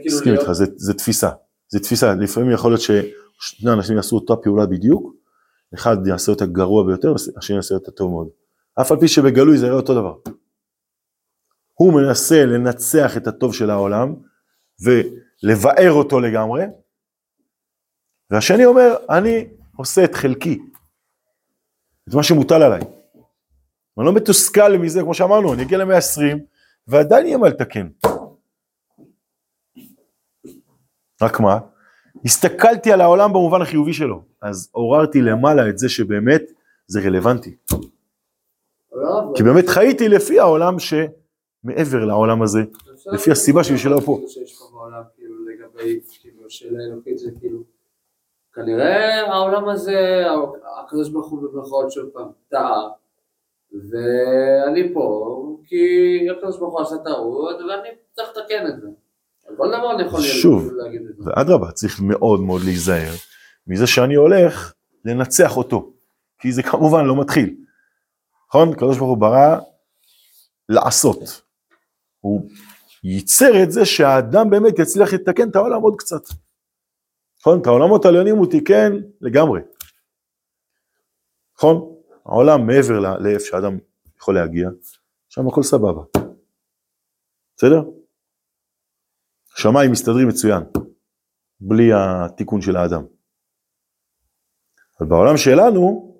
כאילו 0.00 0.16
מסכים. 0.16 0.32
איתך, 0.32 0.52
זה, 0.52 0.64
זה 0.76 0.94
תפיסה, 0.94 1.30
זה 1.68 1.80
תפיסה, 1.80 2.14
לפעמים 2.14 2.50
יכול 2.50 2.70
להיות 2.70 2.80
ששני 2.80 3.72
אנשים 3.72 3.96
יעשו 3.96 4.16
אותה 4.16 4.36
פעולה 4.36 4.66
בדיוק, 4.66 5.14
אחד 5.74 6.06
יעשה 6.06 6.32
אותה 6.32 6.46
גרוע 6.46 6.86
ביותר, 6.86 7.14
השני 7.36 7.56
יעשה 7.56 7.74
אותה 7.74 7.90
טוב 7.90 8.10
מאוד. 8.10 8.28
אף 8.80 8.92
על 8.92 9.00
פי 9.00 9.08
שבגלוי 9.08 9.58
זה 9.58 9.66
יראה 9.66 9.76
אותו 9.76 9.94
דבר. 9.94 10.14
הוא 11.74 11.92
מנסה 11.92 12.46
לנצח 12.46 13.16
את 13.16 13.26
הטוב 13.26 13.54
של 13.54 13.70
העולם 13.70 14.14
ולבאר 14.84 15.92
אותו 15.92 16.20
לגמרי, 16.20 16.64
והשני 18.30 18.64
אומר, 18.64 18.94
אני 19.10 19.48
עושה 19.76 20.04
את 20.04 20.14
חלקי, 20.14 20.58
את 22.08 22.14
מה 22.14 22.22
שמוטל 22.22 22.62
עליי. 22.62 22.80
אני 23.98 24.06
לא 24.06 24.12
מתוסכל 24.12 24.76
מזה, 24.78 25.00
כמו 25.00 25.14
שאמרנו, 25.14 25.54
אני 25.54 25.62
אגיע 25.62 25.78
ל-120 25.78 26.38
ועדיין 26.86 27.26
יהיה 27.26 27.38
מה 27.38 27.48
לתקן. 27.48 27.88
רק 31.22 31.40
מה? 31.40 31.58
הסתכלתי 32.24 32.92
על 32.92 33.00
העולם 33.00 33.30
במובן 33.30 33.62
החיובי 33.62 33.92
שלו, 33.92 34.22
אז 34.42 34.68
עוררתי 34.72 35.22
למעלה 35.22 35.68
את 35.68 35.78
זה 35.78 35.88
שבאמת 35.88 36.42
זה 36.86 37.00
רלוונטי. 37.00 37.56
כי 39.34 39.42
באמת 39.42 39.68
חייתי 39.68 40.08
לפי 40.08 40.40
העולם 40.40 40.76
שמעבר 40.78 42.04
לעולם 42.04 42.42
הזה, 42.42 42.58
לפי 43.12 43.30
הסיבה 43.30 43.64
שלי 43.64 43.78
שלא 43.78 44.00
פה. 44.04 44.20
כנראה 48.56 49.20
העולם 49.32 49.68
הזה, 49.68 50.24
הקדוש 50.84 51.08
ברוך 51.08 51.30
הוא 51.30 51.42
במרכאות 51.42 51.92
שוב 51.92 52.10
פעם, 52.12 52.28
טעה, 52.50 52.88
ואני 53.72 54.94
פה, 54.94 55.36
כי 55.64 55.76
הקדוש 56.30 56.58
ברוך 56.58 56.72
הוא 56.74 56.80
עשה 56.80 56.96
טעות, 57.04 57.56
ואני 57.56 57.88
צריך 58.12 58.28
לתקן 58.28 58.66
את 58.66 58.80
זה. 58.80 58.88
כל 59.56 59.68
דבר 59.68 59.94
אני 59.94 60.02
יכול 60.02 60.20
שוב. 60.20 60.72
להגיד 60.72 61.00
את 61.10 61.16
זה. 61.16 61.30
ואדרבה, 61.30 61.72
צריך 61.72 62.00
מאוד 62.00 62.40
מאוד 62.40 62.60
להיזהר 62.64 63.12
מזה 63.66 63.86
שאני 63.86 64.14
הולך 64.14 64.72
לנצח 65.04 65.56
אותו, 65.56 65.92
כי 66.38 66.52
זה 66.52 66.62
כמובן 66.62 67.04
לא 67.04 67.20
מתחיל. 67.20 67.56
נכון? 68.48 68.72
הקדוש 68.72 68.98
ברוך 68.98 69.10
הוא 69.10 69.18
ברא 69.18 69.58
לעשות. 70.68 71.42
הוא 72.20 72.48
ייצר 73.04 73.62
את 73.62 73.72
זה 73.72 73.84
שהאדם 73.84 74.50
באמת 74.50 74.78
יצליח 74.78 75.12
לתקן 75.12 75.48
את 75.50 75.56
העולם 75.56 75.82
עוד 75.82 75.94
קצת. 75.98 76.22
נכון? 77.46 77.60
את 77.60 77.66
העולמות 77.66 78.04
העליונים 78.04 78.36
הוא 78.36 78.50
תיקן 78.50 78.92
לגמרי. 79.20 79.60
נכון? 81.56 81.96
העולם 82.24 82.66
מעבר 82.66 83.00
לאיפה 83.18 83.44
שאדם 83.44 83.78
יכול 84.18 84.34
להגיע, 84.34 84.68
שם 85.28 85.48
הכל 85.48 85.62
סבבה. 85.62 86.02
בסדר? 87.56 87.82
שמיים 89.56 89.92
מסתדרים 89.92 90.28
מצוין, 90.28 90.62
בלי 91.60 91.90
התיקון 91.92 92.60
של 92.60 92.76
האדם. 92.76 93.02
אבל 95.00 95.08
בעולם 95.08 95.36
שלנו, 95.36 96.14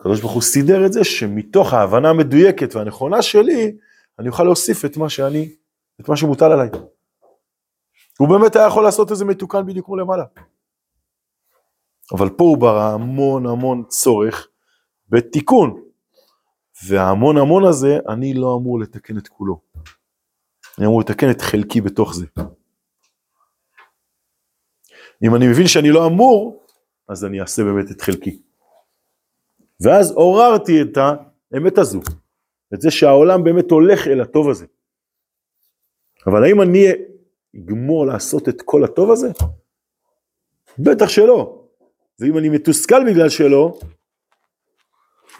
הקדוש 0.00 0.20
ברוך 0.20 0.32
הוא 0.32 0.42
סידר 0.42 0.86
את 0.86 0.92
זה 0.92 1.04
שמתוך 1.04 1.72
ההבנה 1.72 2.10
המדויקת 2.10 2.74
והנכונה 2.74 3.22
שלי, 3.22 3.76
אני 4.18 4.28
אוכל 4.28 4.44
להוסיף 4.44 4.84
את 4.84 4.96
מה 4.96 5.08
שאני, 5.08 5.54
את 6.00 6.08
מה 6.08 6.16
שמוטל 6.16 6.52
עליי. 6.52 6.70
הוא 8.20 8.28
באמת 8.28 8.56
היה 8.56 8.66
יכול 8.66 8.84
לעשות 8.84 9.10
איזה 9.10 9.24
מתוקן 9.24 9.66
בדיוק 9.66 9.86
כמו 9.86 9.96
למעלה. 9.96 10.24
אבל 12.12 12.28
פה 12.28 12.44
הוא 12.44 12.58
ברא 12.58 12.92
המון 12.94 13.46
המון 13.46 13.84
צורך 13.88 14.48
בתיקון. 15.08 15.82
וההמון 16.88 17.36
המון 17.36 17.64
הזה, 17.64 17.98
אני 18.08 18.34
לא 18.34 18.56
אמור 18.60 18.80
לתקן 18.80 19.18
את 19.18 19.28
כולו. 19.28 19.60
אני 20.78 20.86
אמור 20.86 21.00
לתקן 21.00 21.30
את 21.30 21.40
חלקי 21.40 21.80
בתוך 21.80 22.14
זה. 22.14 22.26
אם 25.24 25.34
אני 25.36 25.48
מבין 25.48 25.66
שאני 25.66 25.90
לא 25.90 26.06
אמור, 26.06 26.64
אז 27.08 27.24
אני 27.24 27.40
אעשה 27.40 27.62
באמת 27.64 27.90
את 27.90 28.00
חלקי. 28.00 28.42
ואז 29.80 30.12
עוררתי 30.12 30.82
את 30.82 30.98
האמת 31.52 31.78
הזו, 31.78 32.00
את 32.74 32.80
זה 32.80 32.90
שהעולם 32.90 33.44
באמת 33.44 33.70
הולך 33.70 34.06
אל 34.06 34.20
הטוב 34.20 34.48
הזה. 34.48 34.66
אבל 36.26 36.44
האם 36.44 36.62
אני 36.62 36.86
אגמור 37.56 38.06
לעשות 38.06 38.48
את 38.48 38.62
כל 38.62 38.84
הטוב 38.84 39.10
הזה? 39.10 39.28
בטח 40.78 41.08
שלא. 41.08 41.66
ואם 42.20 42.38
אני 42.38 42.48
מתוסכל 42.48 43.04
בגלל 43.10 43.28
שלא, 43.28 43.78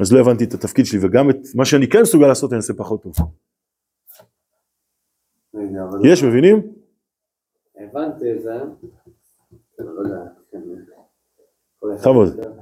אז 0.01 0.12
לא 0.12 0.20
הבנתי 0.20 0.44
את 0.44 0.55
התפקיד 0.55 0.87
שלי, 0.87 0.99
וגם 1.03 1.31
את 1.31 1.37
מה 1.55 1.64
שאני 1.64 1.88
כן 1.88 2.03
מסוגל 2.03 2.27
לעשות 2.27 2.53
אני 2.53 2.57
אעשה 2.57 2.75
פחות 2.75 3.03
טוב. 3.03 3.14
אבל 5.55 6.12
יש, 6.12 6.23
מבינים? 6.23 6.75
הבנתי 7.77 8.33
את 8.33 8.42
זה, 8.42 8.55
לא 9.79 10.03
כן. 10.51 10.61
בכבוד. 11.83 12.29
יותר. 12.29 12.53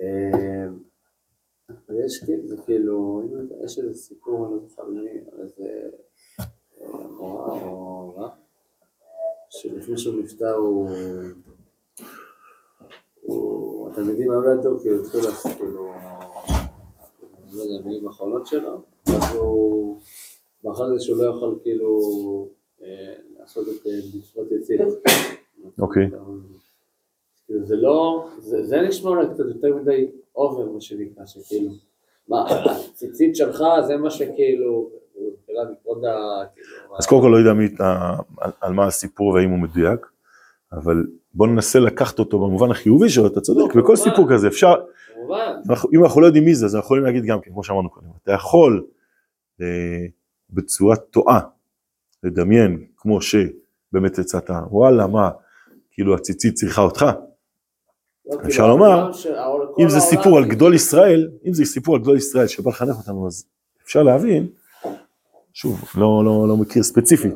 אה, 0.00 0.66
יש 2.04 2.24
כאילו, 2.66 3.22
יש 3.64 3.78
איזה 3.78 3.94
סיפור, 3.94 4.46
אני 4.46 4.54
לא 4.54 4.60
זוכר 4.68 4.84
מי, 4.84 5.20
שלפני 9.50 9.98
שהוא 9.98 10.22
נפטר 10.22 10.54
הוא, 10.54 10.90
הוא, 13.22 13.90
התלמידים 13.90 14.30
היו 14.30 14.40
לידו, 14.42 14.80
כאילו 14.80 15.00
התחילו 15.00 15.22
לעשות, 15.24 15.52
כאילו, 15.56 15.92
אני 17.44 17.52
לא 17.52 17.62
יודע, 17.62 17.88
מילים 17.88 18.08
אחרונות 18.08 18.46
שלו, 18.46 18.82
ואז 19.06 19.34
הוא, 19.34 20.00
מאחר 20.64 20.88
לזה 20.88 21.04
שהוא 21.04 21.22
לא 21.22 21.30
יכול 21.30 21.58
כאילו 21.62 21.98
אה, 22.82 23.14
לעשות 23.38 23.68
את 23.68 23.86
אה, 23.86 23.92
מצוות 24.18 24.52
יציאת. 24.52 24.88
אוקיי. 25.78 26.10
כאילו 27.46 27.66
זה 27.66 27.76
לא, 27.76 28.28
זה, 28.38 28.62
זה 28.62 28.80
נשמע 28.80 29.10
אולי 29.10 29.26
קצת 29.34 29.44
יותר 29.54 29.76
מדי 29.76 30.10
אובר 30.36 30.72
מה 30.72 30.80
שנקרא, 30.80 31.26
שכאילו, 31.26 31.72
מה, 32.28 32.44
הציצית 32.48 33.36
שלך 33.36 33.64
זה 33.86 33.96
מה 33.96 34.10
שכאילו, 34.10 34.90
כאילו, 35.46 35.60
אז 36.98 37.06
קודם 37.06 37.22
כל 37.22 37.28
לא 37.28 37.36
יודע 37.36 37.52
על, 38.60 38.72
מה 38.72 38.86
הסיפור 38.86 39.28
והאם 39.28 39.50
הוא 39.50 39.58
מדויק, 39.58 40.06
אבל 40.72 41.06
בוא 41.34 41.46
ננסה 41.46 41.78
לקחת 41.78 42.18
אותו 42.18 42.38
במובן 42.38 42.70
החיובי 42.70 43.08
שלו, 43.08 43.26
אתה 43.26 43.40
צודק, 43.40 43.74
לא, 43.74 43.82
בכל. 43.82 43.96
סיפור 43.96 44.30
כזה 44.30 44.48
אפשר, 44.48 44.74
אם 45.94 46.04
אנחנו 46.04 46.20
לא 46.20 46.26
יודעים 46.26 46.44
מי 46.44 46.54
זה, 46.54 46.66
אז 46.66 46.74
אנחנו 46.74 46.86
יכולים 46.86 47.04
להגיד 47.04 47.24
גם 47.24 47.40
כן, 47.40 47.50
כמו 47.50 47.64
שאמרנו 47.64 47.90
קודם, 47.90 48.06
אתה 48.22 48.32
יכול 48.32 48.86
אה, 49.60 49.66
בצורה 50.50 50.96
טועה 50.96 51.40
לדמיין, 52.22 52.84
כמו 52.96 53.18
שבאמת 53.22 54.18
הצעת, 54.18 54.50
וואלה, 54.70 55.06
מה, 55.06 55.30
כאילו 55.90 56.14
הציצית 56.14 56.54
צריכה 56.54 56.82
אותך, 56.82 57.02
לא, 57.02 58.32
כאילו, 58.32 58.48
אפשר 58.48 58.68
לומר, 58.68 59.10
אם 59.78 59.88
זה 59.88 60.00
סיפור 60.00 60.38
על 60.38 60.44
גדול 60.44 60.74
ישראל, 60.74 61.30
אם 61.46 61.54
זה 61.54 61.64
סיפור 61.64 61.94
על 61.94 62.00
גדול 62.00 62.16
ישראל 62.16 62.46
שבא 62.46 62.70
לחנך 62.70 62.96
אותנו, 62.96 63.26
אז 63.26 63.44
אפשר 63.84 64.02
להבין, 64.02 64.46
שוב, 65.60 65.84
לא, 65.94 66.24
לא, 66.24 66.48
לא 66.48 66.56
מכיר 66.56 66.82
ספציפית, 66.82 67.34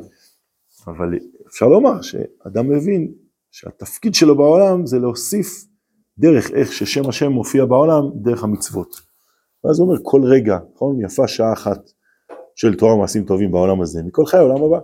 אבל 0.87 1.19
אפשר 1.47 1.65
לומר 1.65 2.01
שאדם 2.01 2.69
מבין 2.69 3.13
שהתפקיד 3.51 4.15
שלו 4.15 4.37
בעולם 4.37 4.85
זה 4.85 4.99
להוסיף 4.99 5.65
דרך 6.17 6.51
איך 6.51 6.73
ששם 6.73 7.09
השם 7.09 7.31
מופיע 7.31 7.65
בעולם, 7.65 8.03
דרך 8.15 8.43
המצוות. 8.43 8.95
ואז 9.63 9.79
הוא 9.79 9.87
אומר, 9.87 9.99
כל 10.03 10.21
רגע, 10.23 10.57
נכון, 10.75 11.01
יפה 11.01 11.27
שעה 11.27 11.53
אחת 11.53 11.89
של 12.55 12.75
תורה 12.75 12.93
ומעשים 12.93 13.25
טובים 13.25 13.51
בעולם 13.51 13.81
הזה, 13.81 14.03
מכל 14.03 14.25
חיי 14.25 14.39
העולם 14.39 14.63
הבא. 14.63 14.79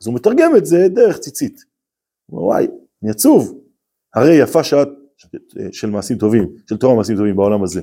אז 0.00 0.06
הוא 0.06 0.14
מתרגם 0.14 0.56
את 0.56 0.66
זה 0.66 0.88
דרך 0.88 1.18
ציצית. 1.18 1.64
הוא 2.26 2.38
אומר, 2.38 2.48
וואי, 2.48 2.66
אני 3.02 3.10
עצוב, 3.10 3.58
הרי 4.14 4.34
יפה 4.34 4.64
שעה 4.64 4.84
של 5.72 5.90
מעשים 5.90 6.18
טובים, 6.18 6.48
של 6.68 6.76
תורה 6.76 6.94
ומעשים 6.94 7.16
טובים 7.16 7.36
בעולם 7.36 7.62
הזה, 7.62 7.80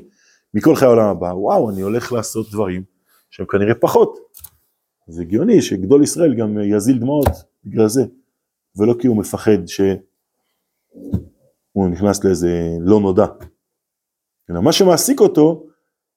מכל 0.53 0.75
חיי 0.75 0.87
העולם 0.87 1.05
הבא, 1.05 1.25
וואו, 1.25 1.69
אני 1.69 1.81
הולך 1.81 2.13
לעשות 2.13 2.51
דברים 2.51 2.83
שהם 3.29 3.45
כנראה 3.45 3.75
פחות. 3.75 4.19
זה 5.07 5.21
הגיוני 5.21 5.61
שגדול 5.61 6.03
ישראל 6.03 6.35
גם 6.39 6.57
יזיל 6.59 6.99
דמעות 6.99 7.27
בגלל 7.63 7.87
זה, 7.87 8.01
ולא 8.75 8.93
כי 9.01 9.07
הוא 9.07 9.17
מפחד 9.17 9.65
שהוא 9.65 9.99
נכנס 11.91 12.23
לאיזה 12.23 12.49
לא 12.81 12.99
נודע. 12.99 13.25
אלא 14.49 14.61
מה 14.61 14.73
שמעסיק 14.73 15.19
אותו 15.19 15.67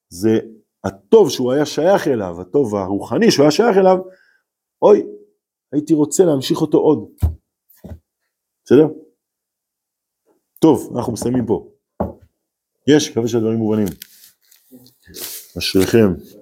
זה 0.09 0.39
הטוב 0.85 1.31
שהוא 1.31 1.53
היה 1.53 1.67
שייך 1.67 2.09
אליו, 2.09 2.41
הטוב 2.41 2.75
הרוחני 2.75 3.31
שהוא 3.31 3.43
היה 3.45 3.51
שייך 3.51 3.77
אליו, 3.77 3.99
אוי, 4.83 5.07
הייתי 5.73 5.95
רוצה 5.95 6.25
להמשיך 6.25 6.61
אותו 6.61 6.79
עוד. 6.79 7.09
בסדר? 8.65 8.87
טוב, 10.59 10.93
אנחנו 10.97 11.13
מסיימים 11.13 11.47
פה. 11.47 11.71
יש, 12.87 13.11
מקווה 13.11 13.29
שהדברים 13.29 13.59
מובנים. 13.59 13.87
אשריכם. 15.59 16.38